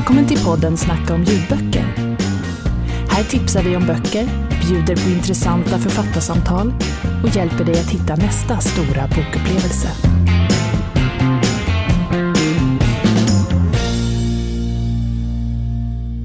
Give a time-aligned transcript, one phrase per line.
[0.00, 1.84] Välkommen till podden Snacka om ljudböcker.
[3.08, 4.28] Här tipsar vi om böcker,
[4.68, 6.72] bjuder på intressanta författarsamtal
[7.24, 9.88] och hjälper dig att hitta nästa stora bokupplevelse.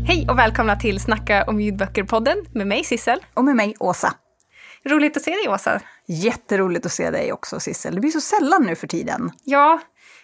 [0.08, 3.20] Hej och välkomna till Snacka om ljudböcker-podden med mig Sissel.
[3.34, 4.14] Och med mig Åsa.
[4.86, 5.82] Roligt att se dig Åsa.
[6.08, 7.96] Jätteroligt att se dig också Sissel.
[7.96, 9.32] Det blir så sällan nu för tiden.
[9.44, 9.82] Ja,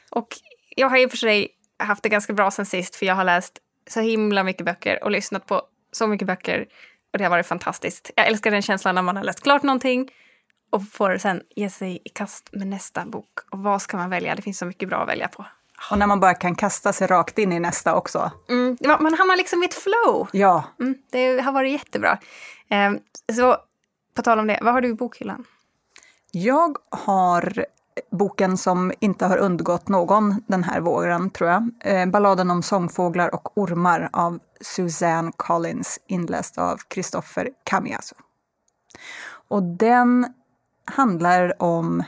[0.10, 0.28] och
[0.76, 1.48] jag har i och för sig
[1.84, 5.12] haft det ganska bra sen sist för jag har läst så himla mycket böcker och
[5.12, 6.68] lyssnat på så mycket böcker
[7.14, 8.12] och det har varit fantastiskt.
[8.16, 10.10] Jag älskar den känslan när man har läst klart någonting
[10.72, 13.40] och får sen ge sig i kast med nästa bok.
[13.52, 14.36] Och vad ska man välja?
[14.36, 15.46] Det finns så mycket bra att välja på.
[15.92, 18.32] Och när man bara kan kasta sig rakt in i nästa också.
[18.50, 20.28] Mm, man hamnar liksom i ett flow.
[20.32, 20.64] Ja.
[20.80, 22.20] Mm, det har varit jättebra.
[22.70, 22.92] Eh,
[23.36, 23.58] så
[24.16, 25.46] på tal om det, vad har du i bokhyllan?
[26.32, 27.66] Jag har
[28.12, 31.70] boken som inte har undgått någon den här våren, tror jag.
[31.80, 38.16] Eh, Balladen om sångfåglar och ormar av Suzanne Collins, inläst av Christopher Camiaso.
[39.48, 40.34] Och den
[40.86, 42.04] handlar om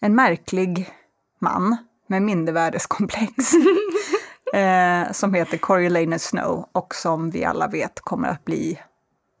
[0.00, 0.90] en märklig
[1.38, 3.32] man med mindervärdeskomplex
[4.54, 8.82] eh, som heter Coriolanus Snow och som vi alla vet kommer att bli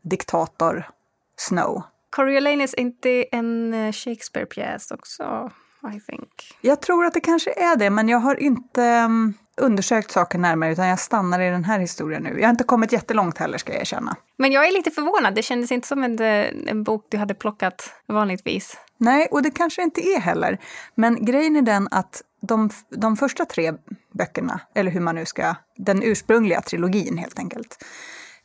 [0.02, 0.90] diktator
[1.36, 1.82] Snow.
[2.10, 5.50] Coriolanus är inte en eh, Shakespeare-pjäs också?
[5.94, 6.56] I think.
[6.60, 10.72] Jag tror att det kanske är det, men jag har inte um, undersökt saken närmare
[10.72, 12.40] utan jag stannar i den här historien nu.
[12.40, 14.16] Jag har inte kommit jättelångt heller ska jag erkänna.
[14.36, 15.34] Men jag är lite förvånad.
[15.34, 18.76] Det kändes inte som en, eh, en bok du hade plockat vanligtvis.
[18.98, 20.58] Nej, och det kanske inte är heller.
[20.94, 23.72] Men grejen är den att de, de första tre
[24.12, 27.84] böckerna, eller hur man nu ska, den ursprungliga trilogin helt enkelt,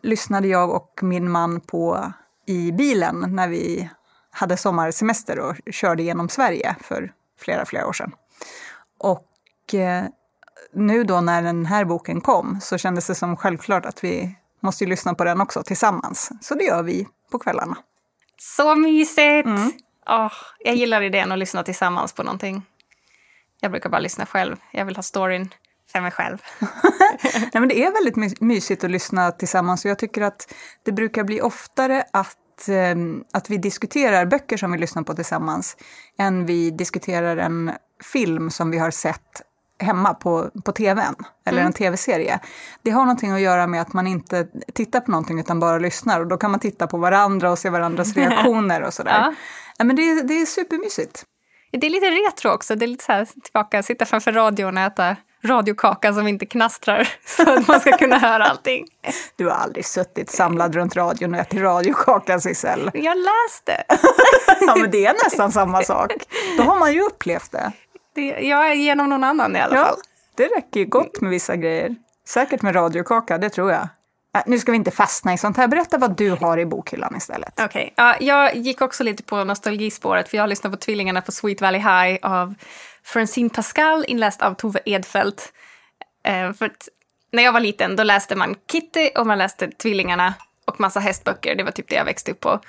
[0.01, 2.13] lyssnade jag och min man på
[2.47, 3.89] i bilen när vi
[4.31, 7.11] hade sommarsemester och körde genom Sverige för
[7.41, 8.11] flera, flera år sedan.
[8.99, 10.05] Och eh,
[10.73, 14.85] nu då när den här boken kom så kändes det som självklart att vi måste
[14.85, 16.31] lyssna på den också tillsammans.
[16.41, 17.77] Så det gör vi på kvällarna.
[18.37, 19.45] Så mysigt!
[19.45, 19.71] Mm.
[20.07, 22.63] Oh, jag gillar idén att lyssna tillsammans på någonting.
[23.59, 24.55] Jag brukar bara lyssna själv.
[24.71, 25.53] Jag vill ha storyn
[25.91, 26.37] för mig själv.
[27.33, 31.23] Nej, men det är väldigt mysigt att lyssna tillsammans och jag tycker att det brukar
[31.23, 32.37] bli oftare att
[32.69, 35.77] Ehm, att vi diskuterar böcker som vi lyssnar på tillsammans
[36.17, 37.71] än vi diskuterar en
[38.13, 39.41] film som vi har sett
[39.79, 41.67] hemma på, på tvn, eller mm.
[41.67, 42.39] en tv-serie.
[42.81, 46.19] Det har någonting att göra med att man inte tittar på någonting utan bara lyssnar
[46.19, 49.11] och då kan man titta på varandra och se varandras reaktioner och sådär.
[49.11, 49.33] Ja.
[49.77, 51.25] ja men det, det är supermysigt.
[51.71, 54.83] Det är lite retro också, det är lite så här tillbaka, sitta framför radion och
[54.83, 58.85] äta radiokaka som inte knastrar så att man ska kunna höra allting.
[59.35, 62.91] Du har aldrig suttit samlad runt radion och ätit radiokaka, Sissel.
[62.93, 63.83] Jag läste.
[64.61, 66.11] ja, men det är nästan samma sak.
[66.57, 67.71] Då har man ju upplevt det.
[68.15, 69.97] det jag är genom någon annan i alla ja, fall.
[70.35, 71.95] Det räcker ju gott med vissa grejer.
[72.27, 73.87] Säkert med radiokaka, det tror jag.
[74.35, 75.67] Äh, nu ska vi inte fastna i sånt här.
[75.67, 77.53] Berätta vad du har i bokhyllan istället.
[77.59, 78.05] Okej, okay.
[78.05, 81.61] ja, jag gick också lite på nostalgispåret för jag har lyssnat på Tvillingarna på Sweet
[81.61, 82.55] Valley High av
[83.03, 85.53] Francine Pascal inläst av Tove Edfeldt.
[86.23, 86.71] Eh, för
[87.31, 90.33] när jag var liten då läste man Kitty och man läste Tvillingarna
[90.65, 91.55] och massa hästböcker.
[91.55, 92.59] Det var typ det jag växte upp på.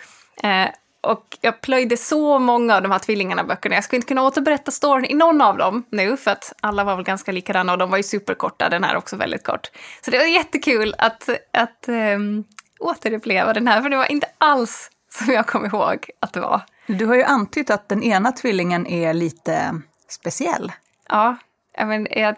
[0.42, 0.69] Eh,
[1.00, 3.75] och jag plöjde så många av de här Tvillingarna-böckerna.
[3.75, 6.97] Jag skulle inte kunna återberätta storyn i någon av dem nu, för att alla var
[6.97, 9.71] väl ganska likadana och de var ju superkorta, den här också väldigt kort.
[10.04, 12.44] Så det var jättekul att, att um,
[12.81, 16.60] återuppleva den här, för det var inte alls som jag kom ihåg att det var.
[16.87, 20.72] Du har ju antytt att den ena tvillingen är lite speciell.
[21.08, 21.36] Ja,
[21.76, 22.36] men jag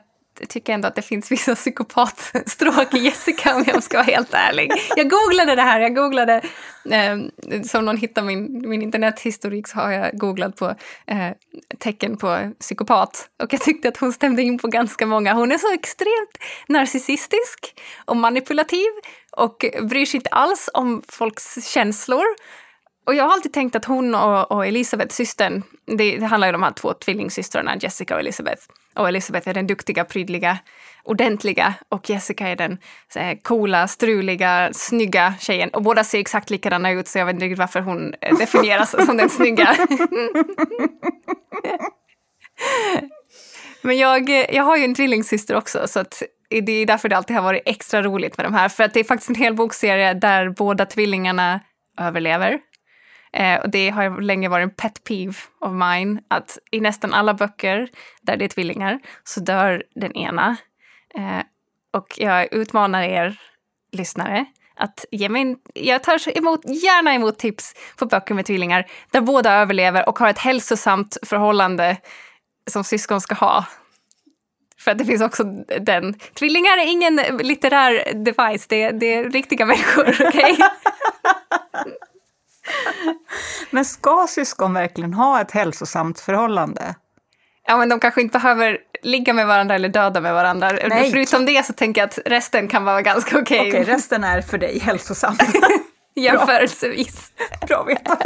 [0.48, 4.72] tycker ändå att det finns vissa psykopatstråk i Jessica om jag ska vara helt ärlig.
[4.96, 6.42] Jag googlade det här, jag googlade,
[6.90, 7.16] eh,
[7.62, 10.74] som någon hittar min, min internethistorik så har jag googlat på
[11.06, 11.30] eh,
[11.78, 15.34] tecken på psykopat och jag tyckte att hon stämde in på ganska många.
[15.34, 18.88] Hon är så extremt narcissistisk och manipulativ
[19.36, 22.24] och bryr sig inte alls om folks känslor
[23.06, 26.54] och jag har alltid tänkt att hon och, och Elisabeth, systern, det, det handlar ju
[26.54, 28.62] om de här två tvillingsystrarna, Jessica och Elisabeth.
[28.94, 30.58] Och Elisabeth är den duktiga, prydliga,
[31.04, 32.78] ordentliga och Jessica är den
[33.12, 35.68] så här, coola, struliga, snygga tjejen.
[35.68, 39.30] Och båda ser exakt likadana ut så jag vet inte varför hon definieras som den
[39.30, 39.76] snygga.
[43.82, 47.36] Men jag, jag har ju en tvillingsyster också så att det är därför det alltid
[47.36, 48.68] har varit extra roligt med de här.
[48.68, 51.60] För att det är faktiskt en hel bokserie där båda tvillingarna
[52.00, 52.60] överlever.
[53.34, 57.34] Eh, och det har länge varit en pet peeve of mine att i nästan alla
[57.34, 57.88] böcker
[58.22, 60.56] där det är tvillingar så dör den ena.
[61.14, 61.40] Eh,
[61.92, 63.40] och jag utmanar er
[63.92, 64.44] lyssnare
[64.76, 69.20] att ge mig, en, jag tar emot, gärna emot tips på böcker med tvillingar där
[69.20, 71.96] båda överlever och har ett hälsosamt förhållande
[72.70, 73.64] som syskon ska ha.
[74.78, 75.44] För att det finns också
[75.80, 76.14] den.
[76.14, 80.52] Tvillingar är ingen litterär device, det är, det är riktiga människor, okej?
[80.52, 80.56] Okay?
[83.70, 86.94] Men ska syskon verkligen ha ett hälsosamt förhållande?
[87.66, 90.72] Ja, men de kanske inte behöver ligga med varandra eller döda med varandra.
[90.88, 91.10] Nej.
[91.10, 93.58] Förutom det så tänker jag att resten kan vara ganska okej.
[93.58, 95.42] Okej, okay, resten är för dig hälsosamt.
[96.14, 97.32] Jämförelsevis.
[97.68, 98.18] Bra att veta.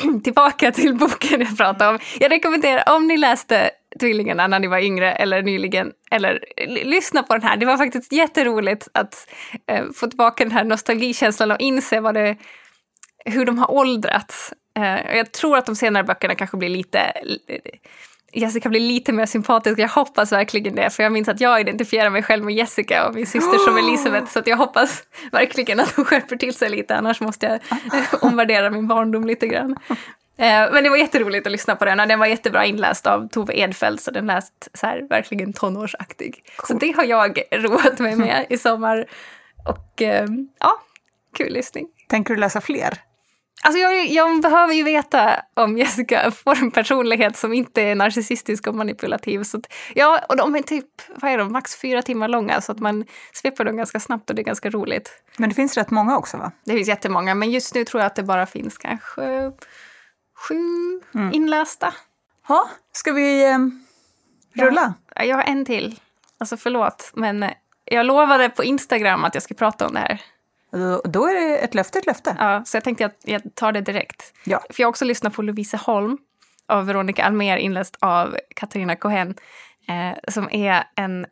[0.24, 1.98] Tillbaka till boken jag pratade om.
[2.20, 3.70] Jag rekommenderar, om ni läste
[4.00, 6.44] Tvillingarna när ni var yngre eller nyligen, eller
[6.84, 7.56] lyssna på den här.
[7.56, 9.28] Det var faktiskt jätteroligt att
[9.66, 12.36] eh, få tillbaka den här nostalgikänslan och inse vad det,
[13.24, 14.54] hur de har åldrats.
[14.76, 17.12] Eh, jag tror att de senare böckerna kanske blir lite
[18.32, 19.78] Jessica blir lite mer sympatisk.
[19.78, 20.90] Jag hoppas verkligen det.
[20.90, 24.32] För jag minns att jag identifierar mig själv med Jessica och min syster som Elisabeth.
[24.32, 25.02] Så jag hoppas
[25.32, 26.96] verkligen att hon skärper till sig lite.
[26.96, 27.60] Annars måste jag
[28.22, 29.76] omvärdera min barndom lite grann.
[30.36, 33.28] Eh, men det var jätteroligt att lyssna på den och den var jättebra inläst av
[33.28, 36.44] Tove Edfeldt så den läst så här, verkligen tonårsaktig.
[36.56, 36.66] Cool.
[36.66, 39.06] Så det har jag roat mig med i sommar.
[39.66, 40.26] Och eh,
[40.60, 40.72] ja,
[41.36, 41.88] kul lyssning.
[42.08, 42.98] Tänker du läsa fler?
[43.62, 48.66] Alltså jag, jag, behöver ju veta om Jessica får en personlighet som inte är narcissistisk
[48.66, 49.42] och manipulativ.
[49.42, 52.72] Så att, ja, och de är typ, vad är de, max fyra timmar långa så
[52.72, 55.10] att man sveper dem ganska snabbt och det är ganska roligt.
[55.36, 56.52] Men det finns rätt många också va?
[56.64, 59.52] Det finns jättemånga, men just nu tror jag att det bara finns kanske
[60.48, 61.32] sju mm.
[61.32, 61.94] inlästa.
[62.48, 63.58] Ja, ska vi eh,
[64.54, 64.94] rulla?
[65.14, 66.00] Ja, jag har en till.
[66.38, 67.44] Alltså förlåt, men
[67.84, 70.22] jag lovade på Instagram att jag skulle prata om det här.
[71.04, 72.36] Då är det ett löfte ett löfte.
[72.38, 74.34] Ja, så jag tänkte att jag tar det direkt.
[74.44, 74.60] Ja.
[74.70, 76.18] För jag har också lyssnat på Lovisa Holm
[76.68, 79.34] av Veronica Almer inläst av Katarina Cohen.
[79.88, 81.26] Eh, som är en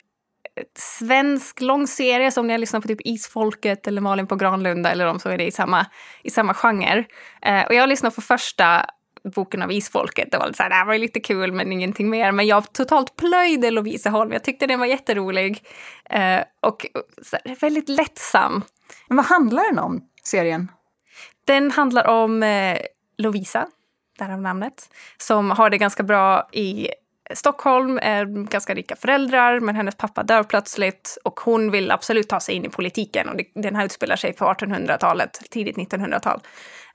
[0.78, 5.20] svensk långserie som ni har lyssnat på typ Isfolket eller Malin på Granlunda eller om
[5.20, 5.86] så är det i samma,
[6.22, 7.04] i samma genre.
[7.42, 8.86] Eh, och jag har lyssnat på första
[9.30, 10.32] boken av Isfolket.
[10.32, 12.32] Det var, så här, det här var lite kul men ingenting mer.
[12.32, 14.32] Men jag totalt plöjde Lovisa Holm.
[14.32, 15.62] Jag tyckte den var jätterolig.
[16.10, 16.86] Eh, och
[17.32, 18.62] här, väldigt lättsam.
[19.08, 20.70] Men vad handlar den om, serien?
[21.44, 22.78] Den handlar om eh,
[23.18, 23.66] Lovisa,
[24.18, 26.88] därav namnet, som har det ganska bra i
[27.34, 32.40] Stockholm, är ganska rika föräldrar, men hennes pappa dör plötsligt och hon vill absolut ta
[32.40, 33.28] sig in i politiken.
[33.28, 36.40] Och det, den här utspelar sig på 1800-talet, tidigt 1900-tal.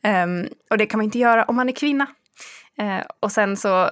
[0.04, 2.08] Um, ehm, och det kan man inte göra om man är kvinna.
[2.78, 3.84] Eh, och sen så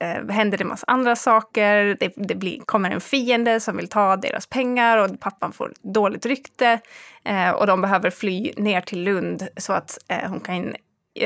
[0.00, 1.96] eh, händer det en massa andra saker.
[2.00, 6.26] Det, det blir, kommer en fiende som vill ta deras pengar och pappan får dåligt
[6.26, 6.80] rykte.
[7.24, 10.74] Eh, och de behöver fly ner till Lund så att, eh, hon kan,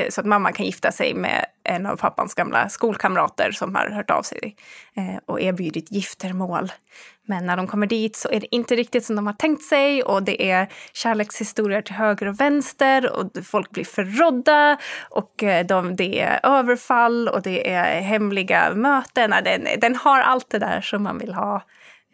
[0.09, 4.09] så att mamma kan gifta sig med en av pappans gamla skolkamrater som har hört
[4.09, 4.55] av sig
[4.95, 6.71] eh, och erbjudit giftermål.
[7.27, 10.03] Men när de kommer dit så är det inte riktigt som de har tänkt sig
[10.03, 14.77] och det är kärlekshistorier till höger och vänster och folk blir förrådda
[15.09, 19.33] och eh, de, det är överfall och det är hemliga möten.
[19.43, 21.63] Den, den har allt det där som man vill ha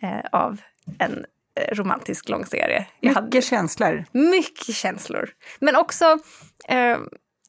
[0.02, 0.62] eh, av
[1.00, 1.26] en
[1.60, 2.86] eh, romantisk långserie.
[3.02, 4.06] Mycket hade, känslor.
[4.12, 5.30] Mycket känslor.
[5.60, 6.20] Men också
[6.68, 6.98] eh,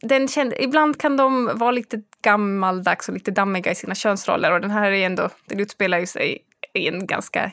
[0.03, 4.61] den kände, ibland kan de vara lite gammaldags och lite dammiga i sina könsroller och
[4.61, 6.39] den här är ändå, den utspelar ju sig
[6.75, 7.50] i en ganska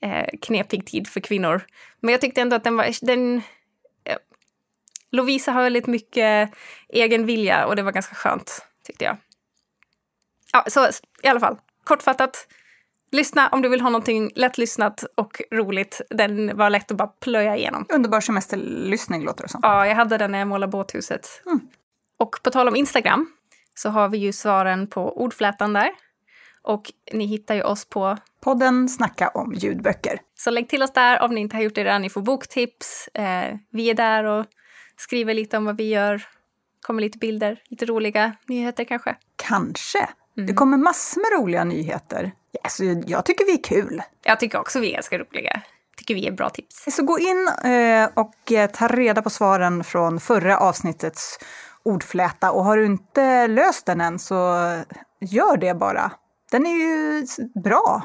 [0.00, 1.62] eh, knepig tid för kvinnor.
[2.00, 3.42] Men jag tyckte ändå att den var, den,
[4.04, 4.16] eh,
[5.10, 6.50] Lovisa har väldigt mycket
[6.88, 9.16] egen vilja och det var ganska skönt tyckte jag.
[10.52, 10.88] Ja, så
[11.22, 12.46] i alla fall, kortfattat.
[13.12, 16.00] Lyssna om du vill ha någonting lättlyssnat och roligt.
[16.10, 17.86] Den var lätt att bara plöja igenom.
[17.88, 19.60] Underbar semesterlyssning låter det som.
[19.62, 21.42] Ja, jag hade den när jag målade båthuset.
[21.46, 21.60] Mm.
[22.18, 23.32] Och på tal om Instagram
[23.74, 25.90] så har vi ju svaren på ordflätan där.
[26.62, 30.20] Och ni hittar ju oss på podden Snacka om ljudböcker.
[30.34, 32.02] Så lägg till oss där om ni inte har gjort det redan.
[32.02, 33.08] Ni får boktips.
[33.08, 34.46] Eh, vi är där och
[34.96, 36.22] skriver lite om vad vi gör.
[36.80, 39.16] kommer lite bilder, lite roliga nyheter kanske.
[39.36, 40.08] Kanske.
[40.36, 40.46] Mm.
[40.46, 42.32] Det kommer massor med roliga nyheter.
[42.62, 44.02] Alltså, jag tycker vi är kul.
[44.22, 45.62] Jag tycker också vi är ganska roliga
[45.96, 46.84] tycker vi är bra tips.
[46.88, 51.38] Så gå in eh, och eh, ta reda på svaren från förra avsnittets
[51.86, 52.50] ordfläta.
[52.52, 54.34] Och har du inte löst den än så
[55.20, 56.12] gör det bara.
[56.50, 57.26] Den är ju
[57.64, 58.02] bra.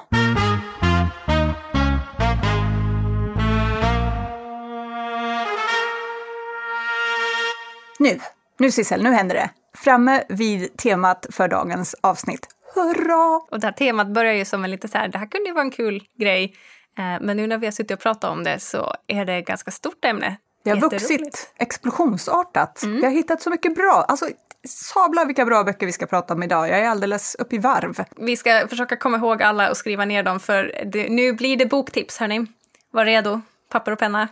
[8.00, 8.20] Nu,
[8.60, 9.50] nu Sissel, nu händer det.
[9.74, 12.48] Framme vid temat för dagens avsnitt.
[12.76, 13.42] Hurra!
[13.52, 15.54] Och det här temat börjar ju som en lite så här, det här kunde ju
[15.54, 16.56] vara en kul grej.
[16.98, 19.46] Eh, men nu när vi har suttit och pratat om det så är det ett
[19.46, 20.38] ganska stort ämne.
[20.64, 22.84] Det har vuxit explosionsartat.
[22.84, 22.96] Mm.
[22.96, 24.06] Vi har hittat så mycket bra.
[24.08, 24.30] Alltså,
[24.68, 26.70] sabla vilka bra böcker vi ska prata om idag.
[26.70, 28.04] Jag är alldeles uppe i varv.
[28.18, 31.66] Vi ska försöka komma ihåg alla och skriva ner dem för det, nu blir det
[31.66, 32.46] boktips hörni.
[32.92, 34.28] Var redo, papper och penna.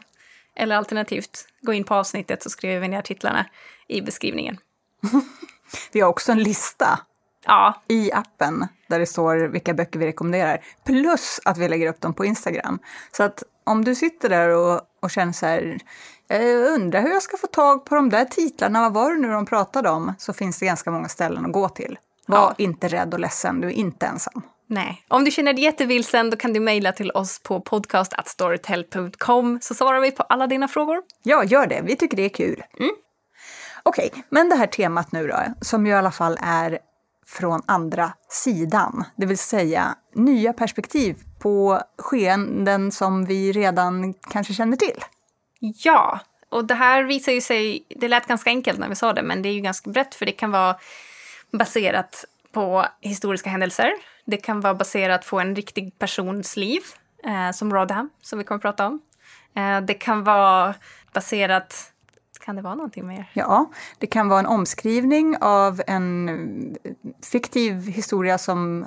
[0.55, 3.45] Eller alternativt, gå in på avsnittet så skriver vi ner titlarna
[3.88, 4.57] i beskrivningen.
[5.91, 7.00] vi har också en lista
[7.46, 10.63] Ja, i appen där det står vilka böcker vi rekommenderar.
[10.86, 12.79] Plus att vi lägger upp dem på Instagram.
[13.12, 15.79] Så att om du sitter där och, och känner så här,
[16.27, 19.31] jag undrar hur jag ska få tag på de där titlarna, vad var det nu
[19.31, 20.13] de pratade om?
[20.17, 21.98] Så finns det ganska många ställen att gå till.
[22.27, 22.53] Var Ja.
[22.58, 24.41] inte rädd och ledsen, du är inte ensam.
[24.67, 25.03] nej.
[25.08, 30.00] Om du känner dig jättevilsen då kan du mejla till oss på podcast.storytel.com så svarar
[30.00, 31.01] vi på alla dina frågor.
[31.24, 31.81] Ja, gör det.
[31.84, 32.63] Vi tycker det är kul.
[33.84, 36.79] Okej, men det här temat nu då, som ju i alla fall är
[37.29, 44.77] från andra sidan, det vill säga nya perspektiv på skeenden som vi redan kanske känner
[44.77, 45.03] till.
[45.59, 46.19] Ja,
[46.50, 49.41] och det här visar ju sig, det lät ganska enkelt när vi sa det, men
[49.41, 50.75] det är ju ganska brett för det kan vara
[51.51, 53.91] baserat på historiska händelser.
[54.25, 56.81] Det kan vara baserat på en riktig persons liv,
[57.24, 59.01] eh, som Rodham, som vi kommer att prata om.
[59.55, 60.74] Eh, det kan vara
[61.13, 61.91] baserat,
[62.46, 63.31] kan det vara någonting mer?
[63.34, 66.29] Ja, det kan vara en omskrivning av en
[66.84, 66.91] eh,
[67.31, 68.86] fiktiv historia som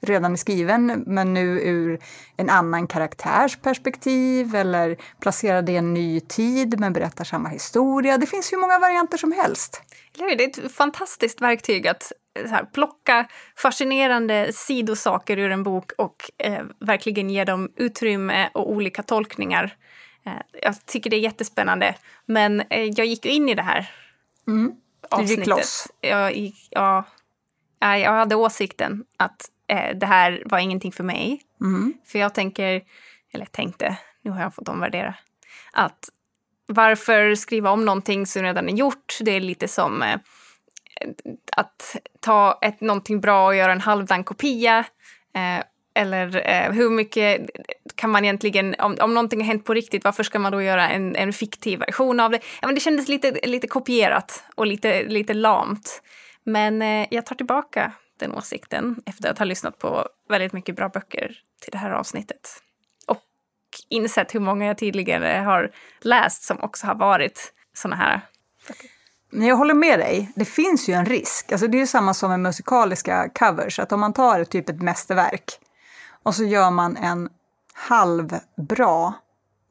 [0.00, 1.98] redan är skriven, men nu ur
[2.36, 8.18] en annan karaktärs perspektiv eller placerad i en ny tid men berättar samma historia.
[8.18, 9.82] Det finns hur många varianter som helst.
[10.12, 16.16] Det är ett fantastiskt verktyg att eh, här, plocka fascinerande sidosaker ur en bok och
[16.38, 19.76] eh, verkligen ge dem utrymme och olika tolkningar.
[20.26, 21.94] Eh, jag tycker det är jättespännande.
[22.26, 23.90] Men eh, jag gick ju in i det här
[24.46, 24.66] Mm.
[24.66, 25.46] Du gick avsnittet.
[25.46, 25.88] loss.
[26.00, 27.04] Jag, gick, ja,
[27.78, 31.42] ja, jag hade åsikten att eh, det här var ingenting för mig.
[31.60, 31.94] Mm.
[32.06, 32.82] För jag tänker,
[33.32, 35.14] eller tänkte, nu har jag fått omvärdera,
[35.72, 36.08] att
[36.66, 39.18] varför skriva om någonting som redan är gjort?
[39.20, 40.18] Det är lite som eh,
[41.56, 44.84] att ta ett, någonting bra och göra en halvdan kopia.
[45.34, 47.50] Eh, eller eh, hur mycket
[47.94, 50.88] kan man egentligen, om, om någonting har hänt på riktigt, varför ska man då göra
[50.88, 52.40] en, en fiktiv version av det?
[52.60, 56.02] Ja, men det kändes lite, lite kopierat och lite, lite lamt.
[56.44, 60.88] Men eh, jag tar tillbaka den åsikten efter att ha lyssnat på väldigt mycket bra
[60.88, 62.62] böcker till det här avsnittet.
[63.06, 63.22] Och
[63.88, 65.70] insett hur många jag tidigare har
[66.00, 68.20] läst som också har varit såna här.
[69.30, 70.32] Men jag håller med dig.
[70.34, 71.52] Det finns ju en risk.
[71.52, 73.78] Alltså det är ju samma som med musikaliska covers.
[73.78, 75.58] Att om man tar typ ett mästerverk
[76.22, 77.28] och så gör man en
[77.74, 79.14] halvbra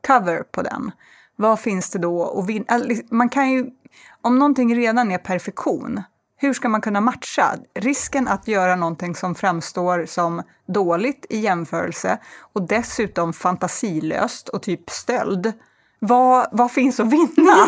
[0.07, 0.91] cover på den.
[1.35, 2.79] Vad finns det då att vinna?
[3.09, 3.65] Man kan ju,
[4.21, 6.03] om någonting redan är perfektion,
[6.37, 7.55] hur ska man kunna matcha?
[7.75, 12.17] Risken att göra någonting som framstår som dåligt i jämförelse
[12.53, 15.53] och dessutom fantasilöst och typ stöld.
[15.99, 17.55] Vad, vad finns att vinna?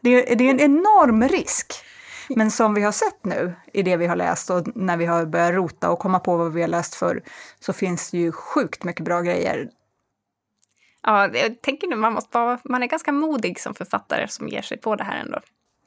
[0.00, 1.72] Det är, det är en enorm risk.
[2.36, 5.26] Men som vi har sett nu i det vi har läst och när vi har
[5.26, 7.22] börjat rota och komma på vad vi har läst för
[7.60, 9.68] så finns det ju sjukt mycket bra grejer.
[11.02, 14.62] Ja, jag tänker nu man måste vara, man är ganska modig som författare som ger
[14.62, 15.40] sig på det här ändå.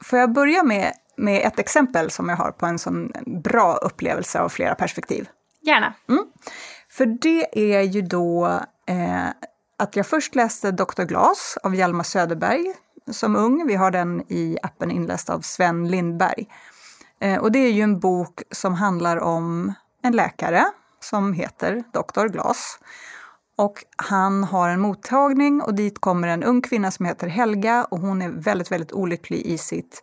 [0.04, 3.12] Får jag börja med, med ett exempel som jag har på en sån
[3.44, 5.28] bra upplevelse av flera perspektiv?
[5.60, 5.94] Gärna.
[6.90, 8.46] För det är ju då
[8.86, 9.28] eh,
[9.78, 11.02] att jag först läste Dr.
[11.02, 12.74] Glas av Hjalmar Söderberg
[13.10, 13.66] som ung.
[13.66, 16.48] Vi har den i appen inläst av Sven Lindberg.
[17.20, 20.64] Eh, och det är ju en bok som handlar om en läkare
[21.00, 22.26] som heter Dr.
[22.26, 22.78] Glas.
[23.56, 27.98] Och han har en mottagning och dit kommer en ung kvinna som heter Helga och
[27.98, 30.02] hon är väldigt, väldigt olycklig i sitt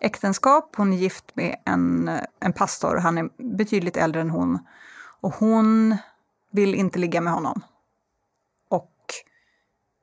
[0.00, 0.74] äktenskap.
[0.76, 4.58] Hon är gift med en, en pastor, han är betydligt äldre än hon.
[5.20, 5.96] Och hon
[6.52, 7.62] vill inte ligga med honom.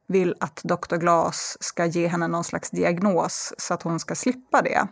[0.08, 0.96] Vill att Dr.
[0.96, 4.88] Glas ska ge henne någon slags diagnos så att hon ska slippa det.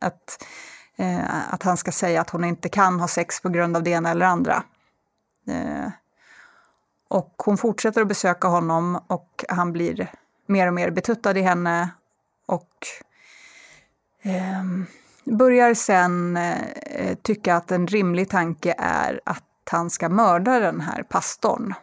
[0.00, 0.44] Att,
[0.96, 3.90] eh, att han ska säga att hon inte kan ha sex på grund av det
[3.90, 4.62] ena eller andra.
[5.48, 5.88] Eh,
[7.08, 10.10] och hon fortsätter att besöka honom och han blir
[10.46, 11.90] mer och mer betuttad i henne
[12.46, 12.86] och
[14.22, 14.64] eh,
[15.24, 21.02] börjar sen eh, tycka att en rimlig tanke är att han ska mörda den här
[21.02, 21.74] pastorn.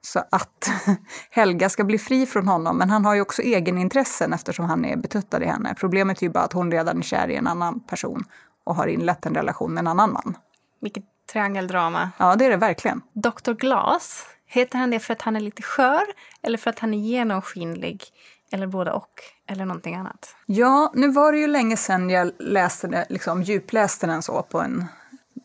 [0.00, 0.70] Så att
[1.30, 4.96] Helga ska bli fri från honom, men han har ju också egenintressen eftersom han är
[4.96, 5.74] betuttad i henne.
[5.74, 8.24] Problemet är ju bara att hon redan är kär i en annan person
[8.64, 10.36] och har inlett en relation med en annan man.
[10.80, 12.10] Vilket triangeldrama.
[12.18, 13.02] Ja, det är det verkligen.
[13.12, 13.52] Dr.
[13.52, 16.04] Glas, heter han det för att han är lite skör
[16.42, 18.04] eller för att han är genomskinlig?
[18.52, 19.10] Eller både och,
[19.46, 20.36] eller någonting annat.
[20.46, 24.60] Ja, nu var det ju länge sedan jag läste det, liksom djupläste den så på
[24.60, 24.84] en,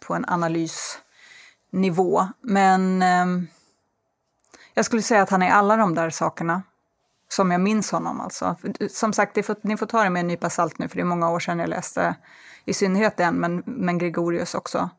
[0.08, 2.28] på en analysnivå.
[2.42, 3.48] Men ehm,
[4.74, 6.62] jag skulle säga att han är alla de där sakerna
[7.30, 8.22] som jag minns honom.
[8.22, 8.56] Alltså.
[8.90, 11.06] Som sagt, får, ni får ta det med en nypa salt nu, för det är
[11.06, 12.16] många år sedan jag läste
[12.66, 14.90] i synnerhet den, men, men Gregorius också.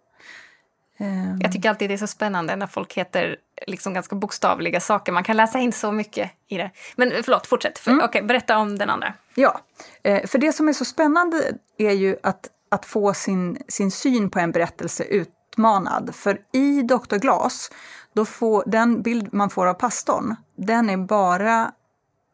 [0.99, 5.13] Ehm, Jag tycker alltid det är så spännande när folk heter liksom ganska bokstavliga saker.
[5.13, 6.71] Man kan läsa in så mycket i det.
[6.97, 7.79] Men förlåt, fortsätt.
[7.79, 9.15] För, Okej, berätta om den andra.
[9.35, 9.61] Ja,
[10.03, 14.31] eh, för det som är så spännande är ju att, att få sin, sin syn
[14.31, 16.15] på en berättelse utmanad.
[16.15, 17.17] För i Dr.
[17.17, 17.71] Glas,
[18.15, 21.73] då får, den bild man får av pastorn, den är bara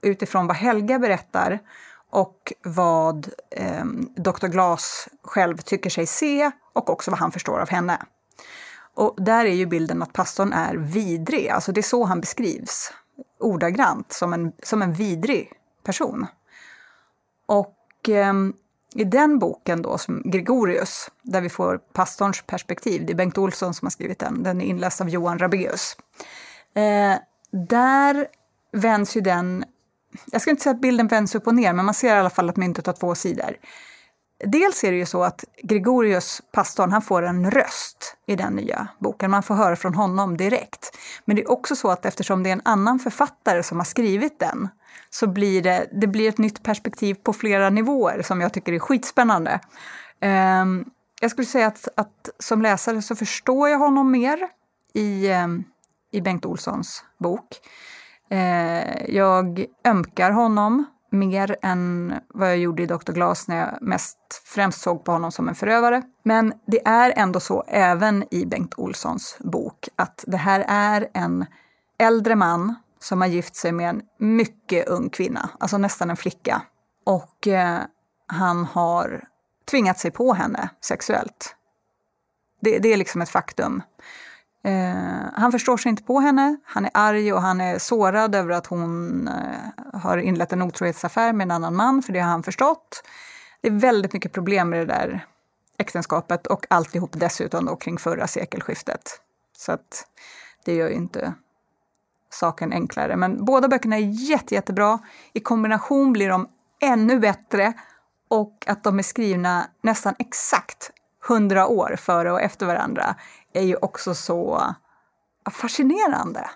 [0.03, 1.59] utifrån vad Helga berättar
[2.11, 3.85] och vad eh,
[4.17, 4.47] Dr.
[4.47, 8.03] Glas själv tycker sig se och också vad han förstår av henne.
[8.95, 12.93] Och där är ju bilden att pastorn är vidrig, alltså det är så han beskrivs
[13.39, 15.53] ordagrant, som en, som en vidrig
[15.85, 16.27] person.
[17.47, 18.35] Och eh,
[18.95, 23.75] i den boken då, som Gregorius, där vi får pastorns perspektiv, det är Bengt Olsson
[23.75, 25.97] som har skrivit den, den är inläst av Johan Rabeus.
[26.75, 27.17] Eh,
[27.69, 28.27] där
[28.73, 29.65] vänds ju den,
[30.33, 32.31] jag ska inte säga att bilden vänds upp och ner, men man ser i alla
[32.31, 33.57] fall att myntet har två sidor.
[34.45, 38.89] Dels är det ju så att Gregorius, pastorn, han får en röst i den nya
[38.99, 39.31] boken.
[39.31, 40.99] Man får höra från honom direkt.
[41.25, 44.39] Men det är också så att eftersom det är en annan författare som har skrivit
[44.39, 44.69] den,
[45.11, 48.79] så blir det, det blir ett nytt perspektiv på flera nivåer som jag tycker är
[48.79, 49.61] skitspännande.
[50.63, 50.91] Um,
[51.21, 54.39] jag skulle säga att, att, som läsare så förstår jag honom mer
[54.95, 55.65] i, um,
[56.11, 57.47] i Bengt Olssons bok.
[58.33, 63.13] Uh, jag ömkar honom mer än vad jag gjorde i Dr.
[63.13, 66.03] Glas när jag mest främst såg på honom som en förövare.
[66.23, 71.47] Men det är ändå så även i Bengt Olssons bok att det här är en
[71.99, 76.63] äldre man som har gift sig med en mycket ung kvinna, alltså nästan en flicka.
[77.05, 77.81] Och eh,
[78.27, 79.25] han har
[79.71, 81.57] tvingat sig på henne sexuellt.
[82.61, 83.83] Det, det är liksom ett faktum.
[84.65, 88.51] Eh, han förstår sig inte på henne, han är arg och han är sårad över
[88.51, 92.43] att hon eh, har inlett en otrohetsaffär med en annan man, för det har han
[92.43, 93.03] förstått.
[93.61, 95.27] Det är väldigt mycket problem med det där
[95.79, 99.21] äktenskapet och alltihop dessutom då kring förra sekelskiftet.
[99.57, 100.07] Så att
[100.65, 101.35] det gör ju inte
[102.31, 103.17] saken enklare.
[103.17, 104.99] Men båda böckerna är jätte, jättebra.
[105.33, 106.49] I kombination blir de
[106.81, 107.73] ännu bättre
[108.29, 110.91] och att de är skrivna nästan exakt
[111.29, 113.15] hundra år före och efter varandra
[113.53, 114.63] är ju också så
[115.51, 116.51] fascinerande.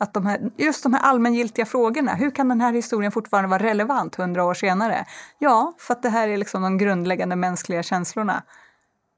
[0.00, 3.62] Att de här, just de här allmängiltiga frågorna, hur kan den här historien fortfarande vara
[3.62, 5.06] relevant hundra år senare?
[5.38, 8.42] Ja, för att det här är liksom de grundläggande mänskliga känslorna.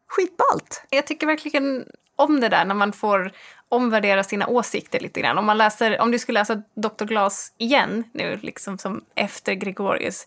[0.08, 0.84] Skitballt!
[0.90, 1.84] Jag tycker verkligen
[2.20, 3.32] om det där när man får
[3.68, 5.38] omvärdera sina åsikter lite grann.
[5.38, 7.04] Om, man läser, om du skulle läsa Dr.
[7.04, 10.26] Glas igen nu, liksom som efter Gregorius,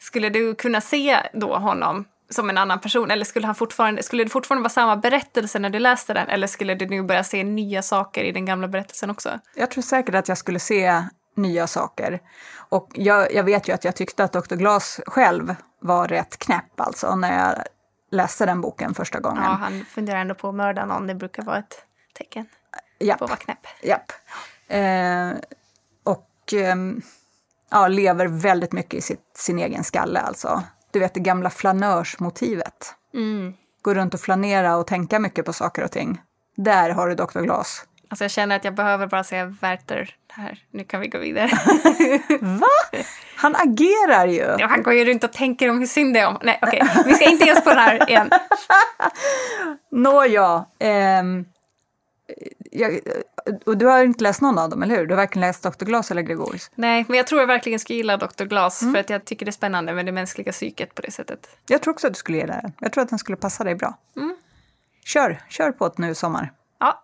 [0.00, 3.10] skulle du kunna se då honom som en annan person?
[3.10, 6.28] Eller skulle, han fortfarande, skulle det fortfarande vara samma berättelse när du läste den?
[6.28, 9.38] Eller skulle du nu börja se nya saker i den gamla berättelsen också?
[9.54, 11.04] Jag tror säkert att jag skulle se
[11.36, 12.20] nya saker.
[12.54, 14.54] Och jag, jag vet ju att jag tyckte att Dr.
[14.54, 17.64] Glas själv var rätt knäpp alltså när jag
[18.12, 19.42] läste den boken första gången.
[19.42, 21.06] Ja, han funderar ändå på att mörda någon.
[21.06, 22.46] Det brukar vara ett tecken
[22.98, 23.18] Japp.
[23.18, 23.66] på att vara knäpp.
[23.82, 24.12] Japp.
[24.68, 25.30] Eh,
[26.04, 26.76] och eh,
[27.70, 30.62] ja, lever väldigt mycket i sitt, sin egen skalle alltså.
[30.90, 32.94] Du vet det gamla flanörsmotivet.
[33.14, 33.54] Mm.
[33.82, 36.22] Gå runt och flanera och tänka mycket på saker och ting.
[36.56, 37.40] Där har du Dr.
[37.40, 37.86] Glas.
[38.12, 40.58] Alltså jag känner att jag behöver bara säga Werther här.
[40.70, 41.50] Nu kan vi gå vidare.
[42.40, 43.00] Va?
[43.36, 44.56] Han agerar ju!
[44.58, 46.38] Ja, han går ju runt och tänker om hur synd det är om...
[46.42, 46.82] Nej, okej.
[46.82, 47.02] Okay.
[47.06, 48.30] Vi ska inte ge oss på det här igen.
[49.90, 50.64] Nåja.
[52.70, 53.00] Jag,
[53.66, 55.06] och du har inte läst någon av dem, eller hur?
[55.06, 55.84] Du har varken läst Dr.
[55.84, 56.70] Glas eller Gregorius?
[56.74, 58.44] Nej, men jag tror jag verkligen skulle gilla Dr.
[58.44, 58.94] Glas mm.
[58.94, 61.48] för att jag tycker det är spännande med det mänskliga psyket på det sättet.
[61.66, 62.72] Jag tror också att du skulle gilla den.
[62.78, 63.98] Jag tror att den skulle passa dig bra.
[64.16, 64.36] Mm.
[65.04, 66.52] Kör, kör på det nu i sommar.
[66.80, 67.02] Ja.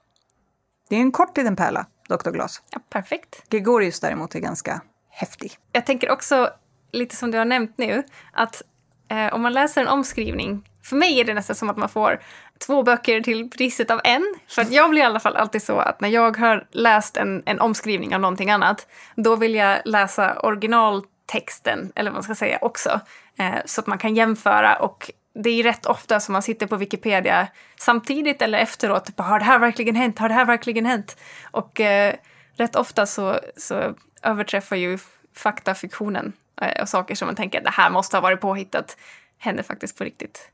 [0.89, 2.31] Det är en kort liten pärla, Dr.
[2.31, 2.63] Glas.
[2.71, 3.43] Ja, perfekt.
[3.49, 5.53] Gregorius däremot är ganska häftig.
[5.73, 6.51] Jag tänker också,
[6.93, 8.63] lite som du har nämnt nu, att
[9.09, 12.21] eh, om man läser en omskrivning för mig är det nästan som att man får
[12.67, 14.35] två böcker till priset av en.
[14.49, 17.43] För att jag blir i alla fall alltid så att när jag har läst en,
[17.47, 22.59] en omskrivning av någonting annat, då vill jag läsa originaltexten, eller vad man ska säga,
[22.61, 23.01] också.
[23.39, 25.11] Eh, så att man kan jämföra och
[25.43, 27.49] det är rätt ofta som man sitter på Wikipedia
[27.81, 29.05] samtidigt eller efteråt.
[29.05, 30.19] Typ, har det här verkligen hänt?
[30.19, 31.17] Har det här verkligen hänt?
[31.51, 32.15] Och eh,
[32.57, 34.99] rätt ofta så, så överträffar ju
[35.35, 38.97] fakta fiktionen eh, och saker som man tänker det här måste ha varit påhittat
[39.39, 40.51] händer faktiskt på riktigt.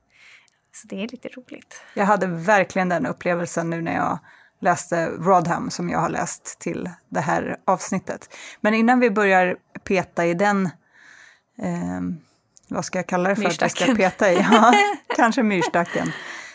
[0.73, 1.83] Så det är lite roligt.
[1.95, 4.19] Jag hade verkligen den upplevelsen nu när jag
[4.61, 8.37] läste Rodham som jag har läst till det här avsnittet.
[8.61, 10.67] Men innan vi börjar peta i den,
[11.59, 12.01] eh,
[12.69, 14.37] vad ska jag kalla det för att jag ska peta i?
[14.37, 14.75] Ja,
[15.17, 16.13] kanske myrstacken.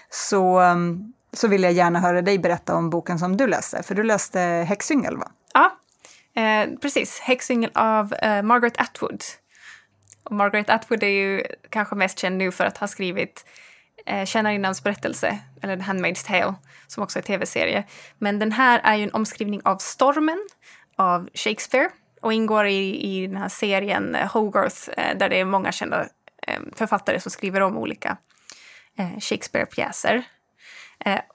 [0.09, 3.95] Så, um, så vill jag gärna höra dig berätta om boken som du läste, för
[3.95, 5.31] du läste Häxyngel va?
[5.53, 5.77] Ja,
[6.41, 7.19] eh, precis.
[7.19, 9.23] Häxyngel av eh, Margaret Atwood.
[10.23, 13.45] Och Margaret Atwood är ju kanske mest känd nu för att ha skrivit
[14.05, 16.55] eh, Tjänarinnans berättelse, eller The Handmaid's Tale,
[16.87, 17.83] som också är tv-serie.
[18.17, 20.47] Men den här är ju en omskrivning av Stormen
[20.95, 21.89] av Shakespeare
[22.21, 26.01] och ingår i, i den här serien eh, Hogarth eh, där det är många kända
[26.47, 28.17] eh, författare som skriver om olika
[29.19, 30.23] Shakespeare-pjäser.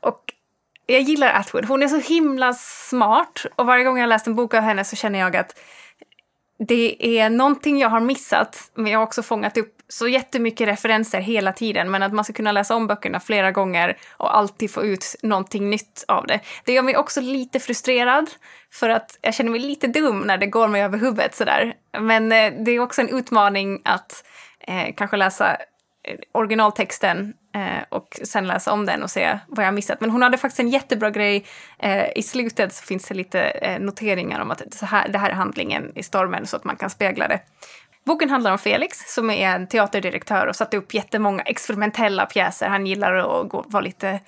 [0.01, 0.21] Och
[0.87, 1.65] jag gillar Atwood.
[1.65, 4.97] Hon är så himla smart och varje gång jag läst en bok av henne så
[4.97, 5.61] känner jag att
[6.59, 11.21] det är någonting jag har missat, men jag har också fångat upp så jättemycket referenser
[11.21, 14.85] hela tiden, men att man ska kunna läsa om böckerna flera gånger och alltid få
[14.85, 16.41] ut någonting nytt av det.
[16.65, 18.31] Det gör mig också lite frustrerad,
[18.73, 21.75] för att jag känner mig lite dum när det går mig över huvudet sådär.
[22.01, 24.25] Men eh, det är också en utmaning att
[24.61, 29.75] eh, kanske läsa eh, originaltexten Eh, och sen läsa om den och se vad jag
[29.75, 30.01] missat.
[30.01, 31.45] Men hon hade faktiskt en jättebra grej.
[31.79, 35.31] Eh, I slutet så finns det lite eh, noteringar om att så här, det här
[35.31, 37.41] är handlingen i stormen så att man kan spegla det.
[38.07, 42.69] Boken handlar om Felix som är en teaterdirektör och satte upp jättemånga experimentella pjäser.
[42.69, 44.21] Han gillar att gå, vara lite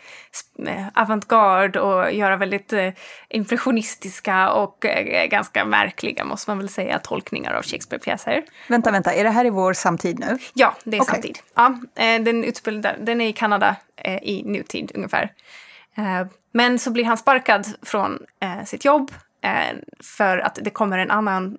[0.67, 2.93] eh, avantgarde och göra väldigt eh,
[3.29, 8.45] impressionistiska och eh, ganska märkliga, måste man väl säga, tolkningar av Shakespeare-pjäser.
[8.69, 10.39] Vänta, vänta, är det här i vår samtid nu?
[10.55, 11.15] Ja, det är Okej.
[11.15, 11.39] samtid.
[11.55, 12.53] Ja, den,
[13.05, 13.77] den är i Kanada
[14.23, 15.33] i nutid ungefär.
[16.53, 18.19] Men så blir han sparkad från
[18.65, 19.11] sitt jobb
[20.19, 21.57] för att det kommer en annan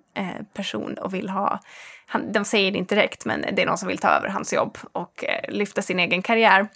[0.53, 1.60] person och vill ha
[2.09, 4.53] han, de säger det inte direkt, men det är någon som vill ta över hans
[4.53, 6.67] jobb och eh, lyfta sin egen karriär.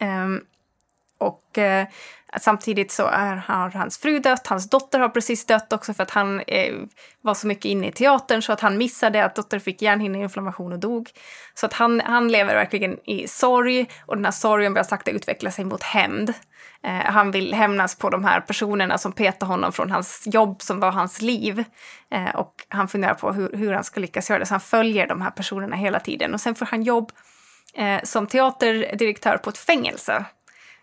[0.00, 0.44] Um,
[1.18, 1.86] och eh,
[2.40, 6.10] samtidigt så är, har hans fru dött, hans dotter har precis dött också för att
[6.10, 6.74] han eh,
[7.20, 10.78] var så mycket inne i teatern så att han missade att dottern fick hjärnhinneinflammation och
[10.78, 11.10] dog.
[11.54, 15.50] Så att han, han lever verkligen i sorg och den här sorgen börjar sakta utveckla
[15.50, 16.34] sig mot hämnd.
[16.84, 20.80] Eh, han vill hämnas på de här personerna som petar honom från hans jobb som
[20.80, 21.64] var hans liv.
[22.10, 25.06] Eh, och han funderar på hur, hur han ska lyckas göra det, så han följer
[25.06, 26.34] de här personerna hela tiden.
[26.34, 27.12] Och sen får han jobb
[27.74, 30.24] eh, som teaterdirektör på ett fängelse.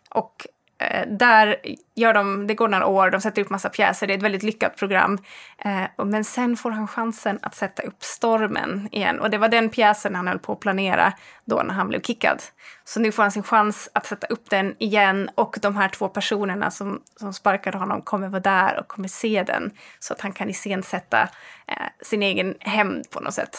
[0.10, 1.58] Och Eh, där
[1.96, 4.44] gör de, det går några år, de sätter upp massa pjäser, det är ett väldigt
[4.44, 5.18] lyckat program.
[5.58, 9.20] Eh, men sen får han chansen att sätta upp Stormen igen.
[9.20, 11.14] Och det var den pjäsen han höll på att planera
[11.46, 12.44] då när han blev kickad.
[12.84, 16.10] Så nu får han sin chans att sätta upp den igen och de här två
[16.10, 19.72] personerna som, som sparkade honom kommer vara där och kommer se den.
[20.00, 21.22] Så att han kan iscensätta
[21.68, 23.58] eh, sin egen hämnd på något sätt.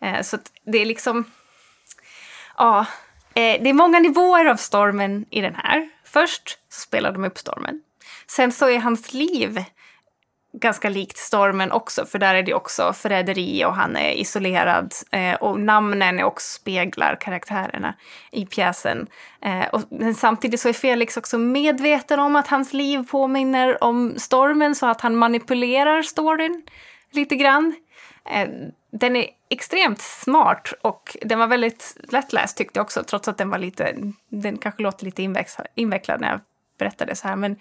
[0.00, 1.24] Eh, så det är liksom,
[2.58, 2.86] ja,
[3.34, 5.90] det är många nivåer av Stormen i den här.
[6.12, 7.82] Först så spelar de upp stormen.
[8.26, 9.64] Sen så är hans liv
[10.52, 14.94] ganska likt stormen också, för där är det också förräderi och han är isolerad.
[15.12, 17.94] Eh, och namnen är också speglar karaktärerna
[18.32, 19.06] i pjäsen.
[19.44, 24.14] Eh, och, men samtidigt så är Felix också medveten om att hans liv påminner om
[24.16, 26.62] stormen, så att han manipulerar storyn
[27.12, 27.74] lite grann.
[28.30, 28.48] Eh,
[28.92, 33.50] den är extremt smart och den var väldigt lättläst tyckte jag också, trots att den
[33.50, 33.96] var lite,
[34.28, 35.22] den kanske låter lite
[35.74, 36.40] invecklad när jag
[36.78, 37.56] berättar det så här, men